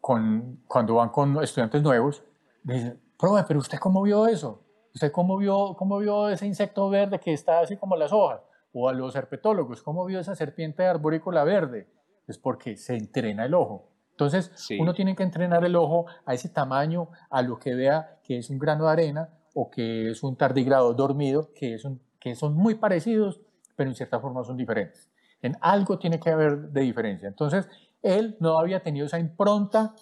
con, 0.00 0.62
cuando 0.66 0.94
van 0.94 1.10
con 1.10 1.42
estudiantes 1.42 1.82
nuevos, 1.82 2.22
dicen, 2.62 3.00
profe, 3.18 3.44
pero 3.46 3.60
usted 3.60 3.78
cómo 3.78 4.02
vio 4.02 4.26
eso? 4.26 4.62
¿Usted 4.94 5.12
cómo 5.12 5.36
vio, 5.36 5.74
cómo 5.76 5.98
vio 5.98 6.28
ese 6.28 6.46
insecto 6.46 6.88
verde 6.90 7.20
que 7.20 7.32
está 7.32 7.60
así 7.60 7.76
como 7.76 7.96
las 7.96 8.12
hojas? 8.12 8.40
O 8.72 8.88
a 8.88 8.92
los 8.92 9.14
herpetólogos, 9.14 9.82
¿cómo 9.82 10.04
vio 10.04 10.20
esa 10.20 10.34
serpiente 10.34 10.86
arborícola 10.86 11.44
verde? 11.44 11.88
Es 12.30 12.38
porque 12.38 12.76
se 12.76 12.96
entrena 12.96 13.44
el 13.44 13.54
ojo. 13.54 13.88
Entonces, 14.12 14.52
uno 14.78 14.92
tiene 14.92 15.16
que 15.16 15.22
entrenar 15.22 15.64
el 15.64 15.76
ojo 15.76 16.06
a 16.26 16.34
ese 16.34 16.50
tamaño, 16.50 17.08
a 17.30 17.40
lo 17.42 17.58
que 17.58 17.74
vea 17.74 18.18
que 18.22 18.38
es 18.38 18.50
un 18.50 18.58
grano 18.58 18.84
de 18.84 18.90
arena 18.90 19.30
o 19.54 19.70
que 19.70 20.10
es 20.10 20.22
un 20.22 20.36
tardigrado 20.36 20.92
dormido, 20.92 21.52
que, 21.54 21.74
es 21.74 21.88
que 22.18 22.34
son 22.34 22.54
muy 22.54 22.74
parecidos, 22.74 23.40
pero 23.76 23.88
en 23.88 23.96
cierta 23.96 24.20
forma 24.20 24.44
son 24.44 24.56
diferentes. 24.56 25.10
En 25.40 25.56
algo 25.62 25.98
tiene 25.98 26.20
que 26.20 26.30
haber 26.30 26.68
de 26.68 26.82
diferencia. 26.82 27.28
Entonces, 27.28 27.66
él 28.02 28.36
no 28.40 28.58
había 28.58 28.82
tenido 28.82 29.06
esa 29.06 29.18
impronta 29.18 29.94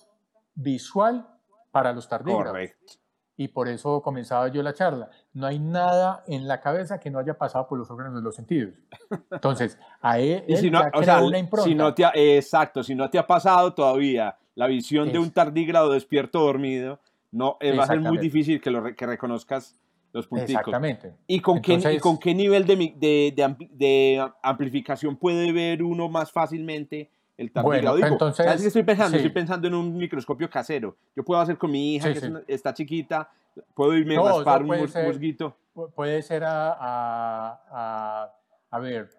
visual 0.54 1.28
para 1.70 1.92
los 1.92 2.08
tardígrados. 2.08 2.50
Correcto 2.50 3.07
y 3.38 3.46
por 3.46 3.68
eso 3.68 4.02
comenzaba 4.02 4.48
yo 4.48 4.64
la 4.64 4.74
charla. 4.74 5.08
No 5.32 5.46
hay 5.46 5.60
nada 5.60 6.24
en 6.26 6.48
la 6.48 6.60
cabeza 6.60 6.98
que 6.98 7.08
no 7.08 7.20
haya 7.20 7.38
pasado 7.38 7.68
por 7.68 7.78
los 7.78 7.88
órganos 7.88 8.16
de 8.16 8.20
los 8.20 8.34
sentidos. 8.34 8.74
Entonces, 9.30 9.78
a 10.02 10.18
él, 10.18 10.44
si 10.56 10.70
no, 10.70 10.82
una 11.22 11.38
impronta. 11.38 11.68
Si 11.68 11.74
no 11.74 11.94
te 11.94 12.04
ha, 12.04 12.10
exacto, 12.14 12.82
si 12.82 12.96
no 12.96 13.08
te 13.08 13.16
ha 13.16 13.26
pasado 13.26 13.72
todavía 13.72 14.36
la 14.56 14.66
visión 14.66 15.12
de 15.12 15.20
un 15.20 15.30
tardígrado 15.30 15.92
despierto 15.92 16.40
dormido, 16.40 16.98
no, 17.30 17.56
eh, 17.60 17.76
va 17.76 17.84
a 17.84 17.86
ser 17.86 18.00
muy 18.00 18.18
difícil 18.18 18.60
que, 18.60 18.72
lo, 18.72 18.82
que 18.96 19.06
reconozcas 19.06 19.78
los 20.12 20.26
punticos. 20.26 20.50
Exactamente. 20.50 21.14
¿Y 21.28 21.38
con, 21.38 21.62
qué, 21.62 22.00
con 22.00 22.18
qué 22.18 22.34
nivel 22.34 22.66
de, 22.66 22.74
de, 22.96 23.68
de, 23.70 24.30
amplificación 24.42 25.16
puede 25.16 25.52
ver 25.52 25.84
uno 25.84 26.08
más 26.08 26.32
fácilmente 26.32 27.08
el 27.38 27.52
Bueno, 27.62 27.96
entonces, 27.96 28.44
¿Sabes 28.44 28.60
qué 28.60 28.66
estoy 28.66 28.82
pensando? 28.82 29.16
Estoy 29.16 29.30
pensando 29.30 29.68
en 29.68 29.74
un 29.74 29.96
microscopio 29.96 30.50
casero. 30.50 30.96
Yo 31.14 31.24
puedo 31.24 31.40
hacer 31.40 31.56
con 31.56 31.70
mi 31.70 31.94
hija, 31.94 32.12
que 32.12 32.44
está 32.48 32.74
chiquita, 32.74 33.30
puedo 33.74 33.94
irme 33.94 34.16
a 34.16 34.22
raspar 34.22 34.62
un 34.62 34.76
musguito. 35.06 35.56
Puede 35.94 36.20
ser 36.22 36.42
a, 36.42 36.72
a, 37.70 38.34
a, 38.70 38.78
ver, 38.80 39.10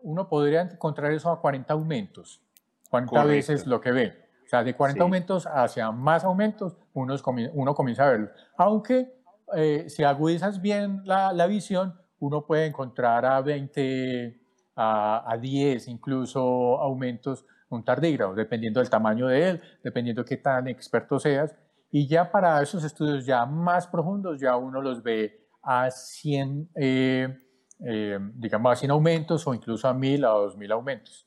uno 0.00 0.26
podría 0.26 0.62
encontrar 0.62 1.12
eso 1.12 1.30
a 1.30 1.38
40 1.38 1.70
aumentos. 1.74 2.40
40 2.88 3.24
veces 3.24 3.66
lo 3.66 3.78
que 3.78 3.92
ve. 3.92 4.28
O 4.46 4.48
sea, 4.48 4.64
de 4.64 4.74
40 4.74 5.02
aumentos 5.02 5.46
hacia 5.46 5.92
más 5.92 6.24
aumentos, 6.24 6.78
uno, 6.94 7.14
uno 7.52 7.74
comienza 7.74 8.06
a 8.06 8.10
verlo. 8.10 8.30
Aunque 8.56 9.12
eh, 9.54 9.84
si 9.88 10.02
agudizas 10.02 10.62
bien 10.62 11.02
la, 11.04 11.34
la 11.34 11.46
visión, 11.46 12.00
uno 12.20 12.46
puede 12.46 12.64
encontrar 12.64 13.26
a 13.26 13.42
20 13.42 14.37
a, 14.78 15.36
10 15.40 15.88
incluso 15.88 16.40
aumentos 16.80 17.44
un 17.68 17.84
tardígrado, 17.84 18.34
dependiendo 18.34 18.80
del 18.80 18.88
tamaño 18.88 19.26
de 19.26 19.50
él, 19.50 19.62
dependiendo 19.82 20.24
qué 20.24 20.36
tan 20.36 20.68
experto 20.68 21.18
seas. 21.18 21.54
Y 21.90 22.06
ya 22.06 22.30
para 22.30 22.62
esos 22.62 22.84
estudios 22.84 23.26
ya 23.26 23.44
más 23.44 23.86
profundos, 23.86 24.40
ya 24.40 24.56
uno 24.56 24.80
los 24.80 25.02
ve 25.02 25.48
a 25.62 25.90
100, 25.90 26.70
eh, 26.76 27.38
eh, 27.84 28.18
digamos 28.34 28.72
a 28.72 28.76
100 28.76 28.90
aumentos 28.90 29.46
o 29.46 29.52
incluso 29.52 29.88
a 29.88 29.92
1000 29.92 30.24
a 30.24 30.28
2000 30.28 30.72
aumentos. 30.72 31.26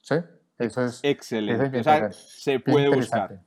¿Sí? 0.00 0.16
Eso 0.58 0.84
es 0.84 1.00
excelente. 1.02 2.12
se 2.12 2.58
puede 2.60 2.88
buscar. 2.88 3.40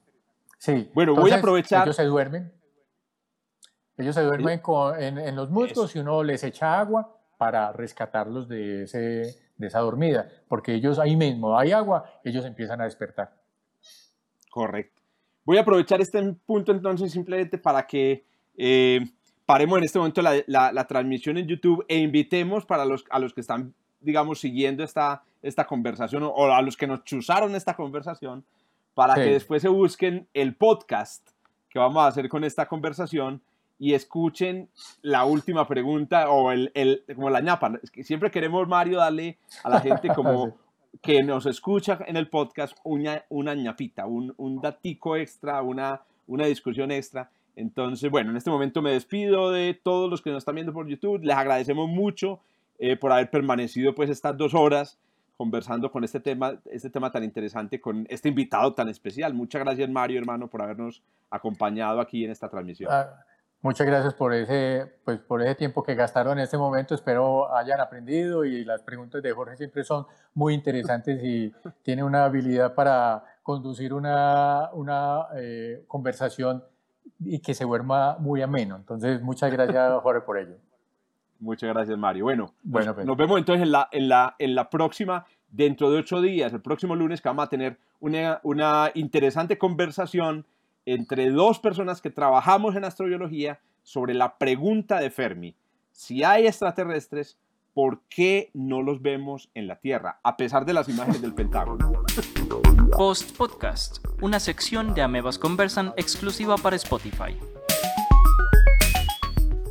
Sí. 0.59 0.91
Bueno, 0.93 1.15
voy 1.15 1.31
a 1.31 1.37
aprovechar. 1.37 1.87
Ellos 1.87 1.95
se 1.95 2.05
duermen. 2.05 2.53
Ellos 3.97 4.15
se 4.15 4.21
duermen 4.21 4.61
en, 4.99 5.17
en, 5.17 5.35
los 5.35 5.49
musgos 5.49 5.93
y 5.95 5.99
uno 5.99 6.23
les 6.23 6.43
echa 6.43 6.79
agua 6.79 7.18
para 7.39 7.71
rescatarlos 7.71 8.49
de, 8.49 8.83
ese, 8.83 9.39
de 9.55 9.67
esa 9.67 9.79
dormida, 9.79 10.27
porque 10.49 10.73
ellos 10.73 10.99
ahí 10.99 11.15
mismo 11.15 11.57
hay 11.57 11.71
agua, 11.71 12.03
ellos 12.21 12.43
empiezan 12.43 12.81
a 12.81 12.83
despertar. 12.83 13.33
Correcto. 14.49 15.01
Voy 15.45 15.57
a 15.57 15.61
aprovechar 15.61 16.01
este 16.01 16.21
punto 16.45 16.73
entonces 16.73 17.13
simplemente 17.13 17.57
para 17.57 17.87
que 17.87 18.25
eh, 18.57 18.99
paremos 19.45 19.77
en 19.77 19.85
este 19.85 19.99
momento 19.99 20.21
la, 20.21 20.43
la, 20.47 20.83
transmisión 20.85 21.37
en 21.37 21.47
YouTube 21.47 21.85
e 21.87 21.97
invitemos 21.99 22.65
para 22.65 22.83
los, 22.83 23.05
a 23.09 23.19
los 23.19 23.33
que 23.33 23.39
están, 23.39 23.73
digamos, 24.01 24.41
siguiendo 24.41 24.83
esta, 24.83 25.23
esta 25.41 25.65
conversación 25.65 26.23
o 26.23 26.53
a 26.53 26.61
los 26.61 26.75
que 26.75 26.87
nos 26.87 27.05
chuzaron 27.05 27.55
esta 27.55 27.73
conversación, 27.73 28.43
para 28.93 29.15
que 29.15 29.31
después 29.31 29.61
se 29.61 29.69
busquen 29.69 30.27
el 30.33 30.57
podcast 30.57 31.25
que 31.69 31.79
vamos 31.79 32.03
a 32.03 32.07
hacer 32.07 32.27
con 32.27 32.43
esta 32.43 32.65
conversación 32.65 33.41
y 33.79 33.93
escuchen 33.93 34.69
la 35.01 35.23
última 35.23 35.65
pregunta 35.67 36.29
o 36.29 36.51
el, 36.51 36.71
el 36.75 37.03
como 37.15 37.29
la 37.29 37.39
ñapa. 37.39 37.79
Siempre 38.03 38.29
queremos, 38.29 38.67
Mario, 38.67 38.99
darle 38.99 39.37
a 39.63 39.69
la 39.69 39.79
gente 39.79 40.09
como 40.15 40.57
que 41.01 41.23
nos 41.23 41.45
escucha 41.45 41.97
en 42.05 42.17
el 42.17 42.29
podcast 42.29 42.77
una, 42.83 43.23
una 43.29 43.55
ñapita, 43.55 44.05
un, 44.05 44.33
un 44.37 44.59
datico 44.59 45.15
extra, 45.15 45.61
una, 45.61 46.01
una 46.27 46.45
discusión 46.45 46.91
extra. 46.91 47.31
Entonces, 47.55 48.11
bueno, 48.11 48.31
en 48.31 48.37
este 48.37 48.49
momento 48.49 48.81
me 48.81 48.91
despido 48.91 49.51
de 49.51 49.73
todos 49.73 50.09
los 50.09 50.21
que 50.21 50.29
nos 50.29 50.39
están 50.39 50.55
viendo 50.55 50.73
por 50.73 50.87
YouTube. 50.87 51.23
Les 51.23 51.35
agradecemos 51.35 51.87
mucho 51.87 52.41
eh, 52.79 52.97
por 52.97 53.11
haber 53.11 53.29
permanecido 53.29 53.95
pues 53.95 54.09
estas 54.09 54.37
dos 54.37 54.53
horas 54.53 54.97
conversando 55.37 55.89
con 55.89 56.03
este 56.03 56.19
tema, 56.19 56.59
este 56.69 56.89
tema 56.89 57.11
tan 57.11 57.23
interesante, 57.23 57.79
con 57.79 58.05
este 58.09 58.27
invitado 58.27 58.73
tan 58.73 58.89
especial. 58.89 59.33
Muchas 59.33 59.63
gracias, 59.63 59.89
Mario, 59.89 60.19
hermano, 60.19 60.49
por 60.49 60.61
habernos 60.61 61.01
acompañado 61.29 62.01
aquí 62.01 62.25
en 62.25 62.31
esta 62.31 62.49
transmisión. 62.49 62.91
Ah, 62.91 63.23
muchas 63.61 63.87
gracias 63.87 64.13
por 64.13 64.33
ese, 64.33 64.91
pues, 65.03 65.19
por 65.19 65.41
ese 65.41 65.55
tiempo 65.55 65.83
que 65.83 65.95
gastaron 65.95 66.37
en 66.37 66.43
este 66.43 66.57
momento. 66.57 66.95
Espero 66.95 67.53
hayan 67.55 67.79
aprendido 67.79 68.45
y 68.45 68.63
las 68.63 68.81
preguntas 68.81 69.21
de 69.21 69.31
Jorge 69.31 69.57
siempre 69.57 69.83
son 69.83 70.05
muy 70.33 70.53
interesantes 70.53 71.23
y 71.23 71.53
tiene 71.83 72.03
una 72.03 72.25
habilidad 72.25 72.73
para 72.73 73.23
conducir 73.43 73.93
una, 73.93 74.69
una 74.73 75.27
eh, 75.35 75.83
conversación 75.87 76.63
y 77.19 77.39
que 77.39 77.53
se 77.53 77.65
vuelva 77.65 78.17
muy 78.19 78.41
ameno. 78.41 78.75
Entonces, 78.75 79.21
muchas 79.21 79.51
gracias, 79.51 79.93
Jorge, 80.03 80.21
por 80.21 80.37
ello. 80.37 80.55
Muchas 81.39 81.69
gracias, 81.73 81.97
Mario. 81.97 82.25
Bueno, 82.25 82.53
bueno 82.63 82.93
pues. 82.93 83.05
nos 83.05 83.17
vemos 83.17 83.39
entonces 83.39 83.63
en 83.63 83.71
la, 83.71 83.87
en, 83.91 84.09
la, 84.09 84.35
en 84.39 84.55
la 84.55 84.69
próxima, 84.69 85.25
dentro 85.49 85.89
de 85.89 85.99
ocho 85.99 86.21
días, 86.21 86.51
el 86.53 86.61
próximo 86.61 86.95
lunes, 86.95 87.21
que 87.21 87.29
vamos 87.29 87.45
a 87.45 87.49
tener 87.49 87.77
una, 88.01 88.39
una 88.43 88.91
interesante 88.93 89.57
conversación 89.57 90.45
entre 90.93 91.29
dos 91.29 91.59
personas 91.59 92.01
que 92.01 92.09
trabajamos 92.09 92.75
en 92.75 92.83
astrobiología 92.83 93.59
sobre 93.83 94.15
la 94.15 94.39
pregunta 94.39 94.99
de 94.99 95.11
Fermi. 95.11 95.55
Si 95.91 96.23
hay 96.23 96.47
extraterrestres, 96.47 97.37
¿por 97.75 98.01
qué 98.09 98.49
no 98.55 98.81
los 98.81 98.99
vemos 99.03 99.51
en 99.53 99.67
la 99.67 99.75
Tierra, 99.75 100.19
a 100.23 100.35
pesar 100.35 100.65
de 100.65 100.73
las 100.73 100.89
imágenes 100.89 101.21
del 101.21 101.35
Pentágono? 101.35 101.91
Post 102.97 103.37
Podcast, 103.37 103.99
una 104.19 104.39
sección 104.39 104.95
de 104.95 105.03
Amebas 105.03 105.37
Conversan 105.37 105.93
exclusiva 105.95 106.55
para 106.57 106.75
Spotify. 106.75 107.37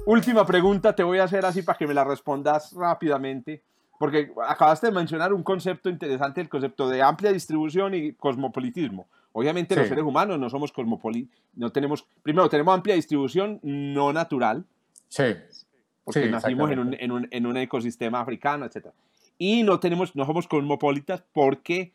Última 0.06 0.46
pregunta, 0.46 0.94
te 0.94 1.02
voy 1.02 1.18
a 1.18 1.24
hacer 1.24 1.44
así 1.44 1.62
para 1.62 1.76
que 1.76 1.88
me 1.88 1.94
la 1.94 2.04
respondas 2.04 2.72
rápidamente, 2.74 3.64
porque 3.98 4.32
acabaste 4.46 4.86
de 4.86 4.92
mencionar 4.92 5.32
un 5.32 5.42
concepto 5.42 5.90
interesante, 5.90 6.40
el 6.40 6.48
concepto 6.48 6.88
de 6.88 7.02
amplia 7.02 7.32
distribución 7.32 7.92
y 7.94 8.12
cosmopolitismo. 8.12 9.08
Obviamente 9.32 9.76
los 9.76 9.88
seres 9.88 10.04
humanos 10.04 10.38
no 10.38 10.50
somos 10.50 10.72
cosmopolitos, 10.72 11.40
no 11.54 11.70
tenemos, 11.70 12.06
primero 12.22 12.48
tenemos 12.48 12.74
amplia 12.74 12.94
distribución 12.94 13.60
no 13.62 14.12
natural, 14.12 14.64
sí. 15.08 15.24
porque 16.04 16.28
nacimos 16.28 16.70
en 16.70 16.78
un, 16.78 16.96
en, 16.98 17.12
un, 17.12 17.28
en 17.30 17.46
un, 17.46 17.56
ecosistema 17.56 18.20
africano, 18.20 18.64
etc. 18.64 18.88
Y 19.36 19.62
no, 19.62 19.78
tenemos, 19.78 20.16
no 20.16 20.24
somos 20.24 20.48
cosmopolitas 20.48 21.22
porque, 21.32 21.92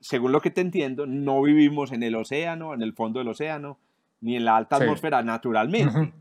según 0.00 0.30
lo 0.32 0.40
que 0.40 0.50
te 0.50 0.60
entiendo, 0.60 1.06
no 1.06 1.42
vivimos 1.42 1.90
en 1.90 2.02
el 2.02 2.14
océano, 2.14 2.74
en 2.74 2.82
el 2.82 2.92
fondo 2.92 3.18
del 3.18 3.28
océano, 3.28 3.78
ni 4.20 4.36
en 4.36 4.44
la 4.44 4.56
alta 4.56 4.76
atmósfera 4.76 5.22
naturalmente. 5.22 6.12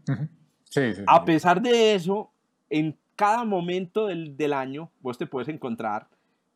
A 1.07 1.25
pesar 1.25 1.61
de 1.61 1.95
eso, 1.95 2.31
en 2.69 2.97
cada 3.15 3.43
momento 3.45 4.07
del, 4.07 4.53
año 4.53 4.91
vos 5.01 5.17
te 5.17 5.25
puedes 5.25 5.49
encontrar 5.49 6.07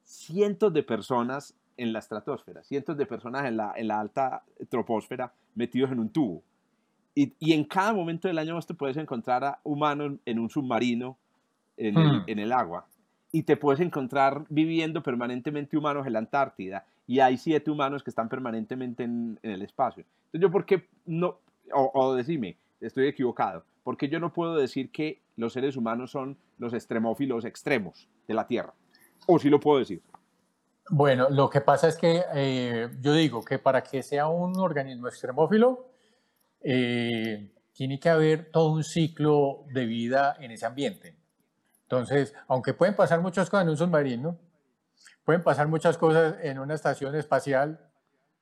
cientos 0.03 0.73
de 0.73 0.83
personas 0.83 1.55
en 1.81 1.93
la 1.93 1.99
estratosfera, 1.99 2.63
cientos 2.63 2.97
de 2.97 3.05
personas 3.05 3.45
en 3.45 3.57
la, 3.57 3.73
en 3.75 3.87
la 3.87 3.99
alta 3.99 4.43
troposfera 4.69 5.33
metidos 5.55 5.91
en 5.91 5.99
un 5.99 6.09
tubo. 6.09 6.43
Y, 7.13 7.33
y, 7.39 7.53
en 7.53 7.65
cada 7.65 7.93
momento 7.93 8.27
del 8.27 8.37
año 8.37 8.55
vos 8.55 8.65
te 8.65 8.73
puedes 8.73 8.95
encontrar 8.95 9.43
a 9.43 9.59
humanos 9.63 10.13
en 10.25 10.39
un 10.39 10.49
submarino 10.49 11.17
en, 11.75 11.97
el, 11.97 12.07
hmm. 12.07 12.23
en, 12.27 12.39
el, 12.39 12.51
agua. 12.53 12.85
Y 13.33 13.43
te 13.43 13.57
puedes 13.57 13.81
encontrar 13.81 14.45
viviendo 14.49 15.03
permanentemente 15.03 15.77
humanos 15.77 16.07
en 16.07 16.13
la 16.13 16.19
Antártida. 16.19 16.85
Y 17.07 17.19
hay 17.19 17.37
siete 17.37 17.69
humanos 17.69 18.03
que 18.03 18.11
están 18.11 18.29
permanentemente 18.29 19.03
en, 19.03 19.37
en 19.43 19.51
el 19.51 19.61
espacio. 19.61 20.05
Entonces 20.27 20.41
yo, 20.41 20.51
¿por 20.51 20.65
qué 20.65 20.87
no? 21.05 21.39
O, 21.73 21.91
o 21.93 22.13
decime, 22.15 22.55
estoy 22.79 23.07
equivocado 23.07 23.65
porque 23.83 24.09
yo 24.09 24.19
no 24.19 24.31
puedo 24.31 24.55
decir 24.55 24.91
que 24.91 25.21
los 25.35 25.53
seres 25.53 25.75
humanos 25.75 26.11
son 26.11 26.37
los 26.59 26.73
extremófilos 26.73 27.45
extremos 27.45 28.07
de 28.27 28.33
la 28.33 28.47
Tierra. 28.47 28.73
¿O 29.27 29.39
sí 29.39 29.49
lo 29.49 29.59
puedo 29.59 29.79
decir? 29.79 30.01
Bueno, 30.89 31.29
lo 31.29 31.49
que 31.49 31.61
pasa 31.61 31.87
es 31.87 31.95
que 31.95 32.23
eh, 32.33 32.89
yo 32.99 33.13
digo 33.13 33.43
que 33.43 33.59
para 33.59 33.81
que 33.83 34.03
sea 34.03 34.27
un 34.27 34.57
organismo 34.59 35.07
extremófilo, 35.07 35.87
eh, 36.61 37.53
tiene 37.73 37.99
que 37.99 38.09
haber 38.09 38.51
todo 38.51 38.71
un 38.71 38.83
ciclo 38.83 39.63
de 39.73 39.85
vida 39.85 40.35
en 40.39 40.51
ese 40.51 40.65
ambiente. 40.65 41.17
Entonces, 41.83 42.33
aunque 42.47 42.73
pueden 42.73 42.95
pasar 42.95 43.21
muchas 43.21 43.49
cosas 43.49 43.63
en 43.63 43.69
un 43.69 43.77
submarino, 43.77 44.37
pueden 45.23 45.43
pasar 45.43 45.67
muchas 45.67 45.97
cosas 45.97 46.35
en 46.41 46.59
una 46.59 46.73
estación 46.73 47.15
espacial, 47.15 47.79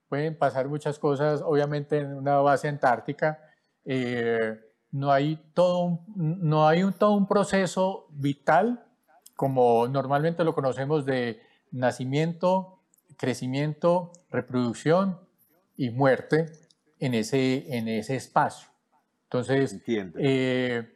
pueden 0.08 0.38
pasar 0.38 0.67
muchas 0.67 0.99
cosas, 0.99 1.41
obviamente, 1.43 1.99
en 1.99 2.13
una 2.13 2.38
base 2.39 2.67
antártica. 2.67 3.39
Eh, 3.86 4.60
no 4.91 5.12
hay 5.12 5.36
todo 5.54 5.99
no 6.15 6.67
hay 6.67 6.84
un, 6.84 6.93
todo 6.93 7.13
un 7.13 7.28
proceso 7.28 8.08
vital 8.10 8.84
como 9.36 9.88
normalmente 9.88 10.43
lo 10.43 10.54
conocemos 10.56 11.06
de 11.06 11.39
nacimiento, 11.72 12.80
crecimiento, 13.18 14.12
reproducción 14.30 15.20
y 15.78 15.90
muerte 15.90 16.52
en 17.00 17.14
ese, 17.14 17.78
en 17.78 17.88
ese 17.88 18.16
espacio. 18.16 18.70
Entonces, 19.24 19.82
eh, 19.88 20.92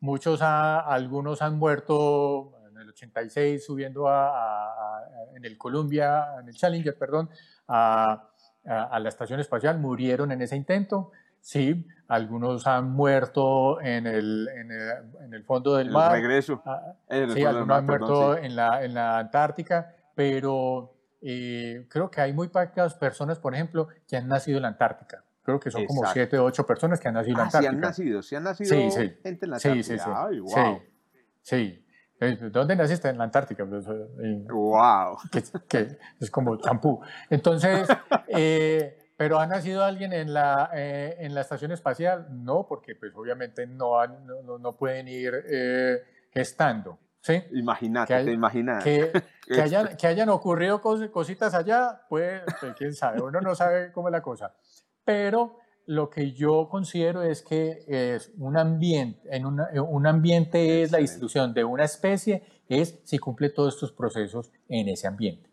muchos, 0.00 0.42
algunos 0.42 1.42
han 1.42 1.58
muerto 1.58 2.52
en 2.70 2.78
el 2.78 2.88
86 2.90 3.64
subiendo 3.64 4.08
a, 4.08 5.02
en 5.34 5.44
el 5.44 5.56
Columbia, 5.56 6.34
en 6.40 6.48
el 6.48 6.54
Challenger, 6.54 6.96
perdón, 6.98 7.30
a, 7.66 8.28
a 8.66 9.00
la 9.00 9.08
estación 9.08 9.40
espacial, 9.40 9.78
murieron 9.78 10.32
en 10.32 10.42
ese 10.42 10.56
intento. 10.56 11.12
Sí, 11.40 11.86
algunos 12.08 12.66
han 12.66 12.90
muerto 12.90 13.80
en 13.80 14.06
el, 14.06 14.48
en 14.48 15.34
el, 15.34 15.44
fondo 15.44 15.76
del 15.76 15.90
mar. 15.90 16.12
regreso. 16.12 16.62
Ah, 16.64 16.94
sí, 17.32 17.44
algunos 17.44 17.78
han 17.78 17.86
muerto 17.86 18.36
en, 18.36 18.56
la, 18.56 18.84
en 18.84 18.94
la 18.94 19.18
Antártica, 19.18 19.94
pero 20.18 20.96
eh, 21.22 21.86
creo 21.88 22.10
que 22.10 22.20
hay 22.20 22.32
muy 22.32 22.48
pocas 22.48 22.94
personas, 22.94 23.38
por 23.38 23.54
ejemplo, 23.54 23.86
que 24.08 24.16
han 24.16 24.26
nacido 24.26 24.56
en 24.56 24.62
la 24.62 24.68
Antártica. 24.70 25.22
Creo 25.44 25.60
que 25.60 25.70
son 25.70 25.86
como 25.86 26.04
siete 26.06 26.36
o 26.38 26.44
ocho 26.44 26.66
personas 26.66 26.98
que 26.98 27.06
han 27.06 27.14
nacido 27.14 27.34
en 27.34 27.38
la 27.38 27.44
Antártica. 27.44 27.68
Ah, 27.68 27.70
sí 27.70 27.76
han 27.76 27.80
nacido, 27.80 28.22
sí 28.22 28.34
han 28.34 28.42
nacido 28.42 28.68
sí, 28.68 28.90
sí. 28.90 29.14
gente 29.22 29.44
en 29.44 29.50
la 29.50 29.56
Antártica. 29.58 29.84
Sí, 29.84 29.92
sí, 29.92 29.96
sí. 29.96 30.10
Ay, 30.12 30.40
wow. 30.40 30.82
sí. 31.40 31.84
¿Dónde 32.50 32.74
naciste? 32.74 33.10
En 33.10 33.18
la 33.18 33.24
Antártica. 33.24 33.62
wow. 33.62 35.18
Pues, 35.30 35.52
que, 35.68 35.98
es 36.18 36.30
como 36.32 36.56
champú. 36.56 37.00
Entonces, 37.30 37.86
eh, 38.26 38.98
¿Pero 39.16 39.40
ha 39.40 39.46
nacido 39.46 39.84
alguien 39.84 40.12
en 40.12 40.32
la, 40.32 40.70
eh, 40.72 41.16
en 41.18 41.34
la 41.34 41.42
estación 41.42 41.72
espacial? 41.72 42.28
No, 42.30 42.66
porque 42.68 42.94
pues 42.94 43.12
obviamente 43.16 43.66
no, 43.66 44.04
no, 44.06 44.58
no, 44.58 44.76
pueden 44.76 45.08
ir 45.08 45.32
eh, 45.48 46.04
gestando. 46.32 47.00
¿Sí? 47.32 47.42
Imagínate, 47.52 48.16
que 48.16 48.24
te 48.24 48.32
imaginas. 48.32 48.82
Que, 48.82 49.12
que, 49.46 49.60
hayan, 49.60 49.96
que 49.96 50.06
hayan 50.06 50.28
ocurrido 50.28 50.80
cositas 50.80 51.54
allá, 51.54 52.02
pues, 52.08 52.42
pues, 52.60 52.74
quién 52.76 52.94
sabe, 52.94 53.20
uno 53.20 53.40
no 53.40 53.54
sabe 53.54 53.92
cómo 53.92 54.08
es 54.08 54.12
la 54.12 54.22
cosa. 54.22 54.54
Pero 55.04 55.58
lo 55.86 56.10
que 56.10 56.32
yo 56.32 56.68
considero 56.68 57.22
es 57.22 57.42
que 57.42 57.84
es 57.86 58.32
un 58.38 58.56
ambiente, 58.56 59.20
en 59.30 59.46
un 59.46 60.06
ambiente 60.06 60.82
es 60.82 60.92
la 60.92 60.98
distribución 60.98 61.54
de 61.54 61.64
una 61.64 61.84
especie, 61.84 62.42
es 62.68 63.00
si 63.04 63.18
cumple 63.18 63.50
todos 63.50 63.74
estos 63.74 63.92
procesos 63.92 64.52
en 64.68 64.88
ese 64.88 65.06
ambiente. 65.06 65.48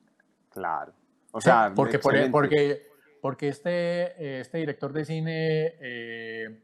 Claro. 0.50 0.94
O 1.32 1.42
sea, 1.42 1.72
porque, 1.76 2.00
por, 2.00 2.32
porque 2.32 2.82
porque 3.26 3.48
este, 3.48 4.42
este 4.42 4.60
director 4.60 4.94
de 4.94 5.04
cine, 5.04 5.74
eh, 5.80 6.62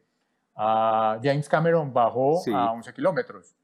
James 0.55 1.49
Cameron, 1.49 1.91
bajó 1.91 2.39
a 2.53 2.71
11 2.73 2.93
kilómetros, 2.93 3.55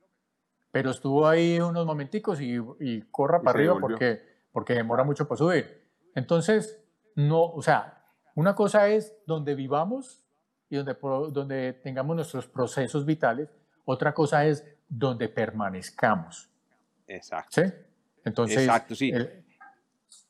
pero 0.77 0.91
estuvo 0.91 1.27
ahí 1.27 1.59
unos 1.59 1.87
momenticos 1.87 2.39
y, 2.39 3.01
corra 3.09 3.41
para 3.41 3.57
arriba 3.57 3.79
porque, 3.79 4.21
porque 4.51 4.75
demora 4.75 5.03
mucho 5.03 5.27
para 5.27 5.39
subir. 5.39 5.81
Entonces, 6.13 6.79
no, 7.15 7.45
o 7.45 7.63
sea, 7.63 8.05
una 8.35 8.53
cosa 8.53 8.87
es 8.89 9.15
donde 9.25 9.55
vivamos 9.55 10.23
y 10.69 10.75
donde, 10.75 10.95
donde 11.31 11.73
tengamos 11.73 12.15
nuestros 12.15 12.45
procesos 12.45 13.07
vitales, 13.07 13.49
otra 13.85 14.13
cosa 14.13 14.45
es 14.45 14.65
donde 14.87 15.29
permanezcamos. 15.29 16.47
Exacto. 17.07 17.63
¿Sí? 17.63 17.73
Entonces, 18.23 18.59
Exacto, 18.59 18.93
sí. 18.93 19.11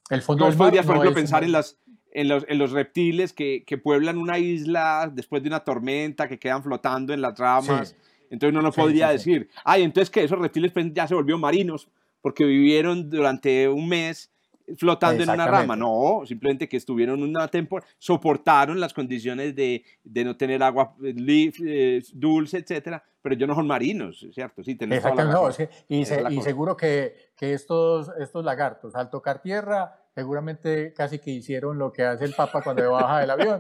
El, 0.10 0.22
fondo 0.22 0.50
no 0.50 0.56
podrías, 0.56 0.86
por 0.86 0.96
ejemplo, 0.96 1.14
pensar 1.14 1.44
en 1.44 1.52
las 1.52 1.78
en 2.14 2.30
los, 2.30 2.46
en 2.48 2.58
los 2.58 2.72
reptiles 2.72 3.34
que, 3.34 3.66
que, 3.68 3.78
pueblan 3.78 4.18
una 4.18 4.40
isla 4.40 5.12
después 5.14 5.44
de 5.44 5.50
una 5.50 5.60
tormenta, 5.60 6.30
que 6.30 6.40
quedan 6.40 6.64
flotando 6.64 7.14
en 7.14 7.22
las 7.22 7.38
ramas. 7.38 7.98
Entonces 8.30 8.52
uno 8.52 8.62
no 8.62 8.72
podría 8.72 9.10
decir, 9.10 9.50
ay, 9.64 9.84
entonces 9.84 10.10
que 10.10 10.24
esos 10.24 10.40
reptiles 10.40 10.72
pues, 10.72 10.94
ya 10.94 11.08
se 11.08 11.16
volvieron 11.16 11.42
marinos 11.42 11.90
porque 12.22 12.46
vivieron 12.46 13.10
durante 13.10 13.68
un 13.70 13.88
mes 13.88 14.32
flotando 14.76 15.24
en 15.24 15.30
una 15.30 15.48
rama. 15.48 15.76
No, 15.76 16.24
simplemente 16.26 16.68
que 16.68 16.78
estuvieron 16.78 17.24
una 17.24 17.48
temporada, 17.48 17.90
soportaron 17.98 18.80
las 18.80 18.94
condiciones 18.94 19.56
de, 19.56 19.84
de 20.04 20.26
no 20.26 20.36
tener 20.36 20.62
agua 20.62 20.96
eh, 21.02 22.02
dulce, 22.14 22.58
etcétera, 22.58 23.02
pero 23.22 23.36
ellos 23.36 23.48
no 23.48 23.56
son 23.56 23.68
marinos, 23.68 24.26
¿cierto? 24.34 24.64
Sí, 24.64 24.78
Exactamente, 24.80 25.70
y, 25.88 26.02
y 26.02 26.42
seguro 26.42 26.76
que, 26.76 27.32
que, 27.36 27.54
estos, 27.54 28.12
estos 28.20 28.44
lagartos, 28.44 28.96
al 28.96 29.10
tocar 29.10 29.42
tierra, 29.42 30.02
seguramente 30.14 30.94
casi 30.94 31.20
que 31.20 31.32
hicieron 31.32 31.78
lo 31.78 31.94
que 31.94 32.04
hace 32.04 32.26
el 32.26 32.34
Papa 32.34 32.62
cuando 32.62 32.92
baja 32.92 33.20
del 33.20 33.30
avión, 33.30 33.60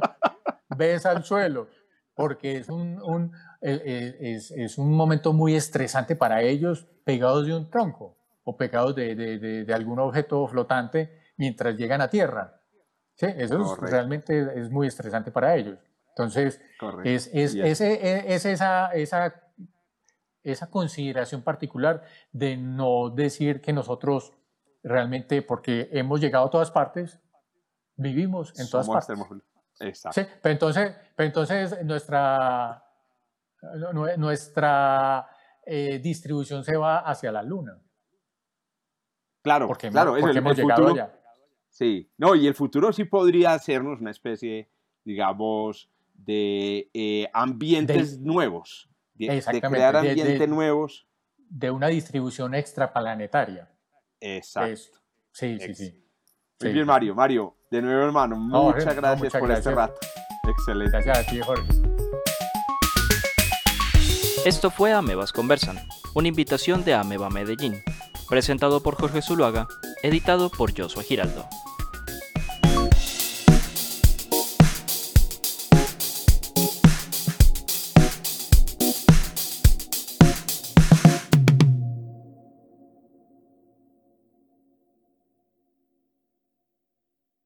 besa 0.77 1.11
al 1.11 1.23
suelo, 1.23 1.67
porque 2.15 2.57
es 2.57 2.69
un, 2.69 2.97
e, 2.97 3.31
es, 3.61 4.51
es 4.51 4.77
un 4.77 4.93
momento 4.93 5.33
muy 5.33 5.55
estresante 5.55 6.15
para 6.15 6.41
ellos 6.41 6.87
pegados 7.03 7.45
de 7.45 7.55
un 7.55 7.69
tronco 7.69 8.17
o 8.43 8.55
pegados 8.55 8.95
de, 8.95 9.15
de, 9.15 9.65
de, 9.65 9.73
algún 9.73 9.99
objeto 9.99 10.47
flotante 10.47 11.19
mientras 11.35 11.75
llegan 11.75 12.01
a 12.01 12.09
tierra. 12.09 12.61
¿Sí? 13.15 13.25
Eso 13.35 13.75
realmente 13.75 14.59
es 14.59 14.69
muy 14.69 14.87
estresante 14.87 15.31
para 15.31 15.55
ellos. 15.55 15.79
Entonces, 16.09 16.61
es, 17.03 17.29
es, 17.33 17.55
es, 17.55 17.81
es, 17.81 18.45
esa, 18.45 18.87
esa, 18.93 19.33
esa 20.43 20.69
consideración 20.69 21.41
particular 21.41 22.03
de 22.31 22.57
no 22.57 23.09
decir 23.09 23.61
que 23.61 23.73
nosotros 23.73 24.33
realmente, 24.81 25.41
porque 25.41 25.89
hemos 25.91 26.21
llegado 26.21 26.45
a 26.45 26.49
todas 26.49 26.71
partes, 26.71 27.19
vivimos 27.95 28.57
en 28.59 28.69
todas 28.69 28.87
partes. 28.87 29.19
Exacto. 29.79 30.21
Sí, 30.21 30.27
pero 30.41 30.53
entonces, 30.53 30.95
pero 31.15 31.27
entonces 31.27 31.85
nuestra, 31.85 32.83
nuestra 34.17 35.27
eh, 35.65 35.99
distribución 35.99 36.63
se 36.63 36.77
va 36.77 36.99
hacia 36.99 37.31
la 37.31 37.43
luna. 37.43 37.81
Claro, 39.41 39.67
porque, 39.67 39.89
claro, 39.89 40.15
porque 40.19 40.37
hemos 40.37 40.57
llegado 40.57 40.87
futuro, 40.87 41.03
allá. 41.03 41.19
Sí, 41.69 42.11
no, 42.17 42.35
y 42.35 42.47
el 42.47 42.53
futuro 42.53 42.91
sí 42.91 43.05
podría 43.05 43.53
hacernos 43.53 44.01
una 44.01 44.11
especie, 44.11 44.69
digamos, 45.03 45.89
de 46.13 46.89
eh, 46.93 47.29
ambientes 47.33 48.19
nuevos, 48.19 48.89
de, 49.13 49.41
de, 49.41 49.61
crear 49.61 49.95
ambientes 49.95 50.49
nuevos. 50.49 51.07
De 51.37 51.71
una 51.71 51.87
distribución 51.87 52.55
extraplanetaria. 52.55 53.69
Exacto. 54.19 54.99
Sí, 55.31 55.57
sí, 55.59 55.75
sí. 55.75 56.03
Muy 56.61 56.73
bien, 56.73 56.85
Mario. 56.85 57.13
Mario, 57.13 57.55
de 57.69 57.81
nuevo, 57.81 58.03
hermano, 58.03 58.35
muchas 58.35 58.95
gracias 58.95 59.33
por 59.33 59.51
este 59.51 59.71
rato. 59.71 59.99
Excelente. 60.47 60.91
Gracias 60.91 61.19
a 61.19 61.29
ti, 61.29 61.39
Jorge. 61.39 61.96
Esto 64.47 64.71
fue 64.71 64.93
Amebas 64.93 65.33
Conversan, 65.33 65.77
una 66.13 66.29
invitación 66.29 66.85
de 66.85 66.93
Ameba 66.93 67.29
Medellín, 67.29 67.83
presentado 68.29 68.81
por 68.81 68.95
Jorge 68.95 69.21
Zuluaga, 69.21 69.67
editado 70.03 70.49
por 70.49 70.71
Joshua 70.71 71.03
Giraldo. 71.03 71.45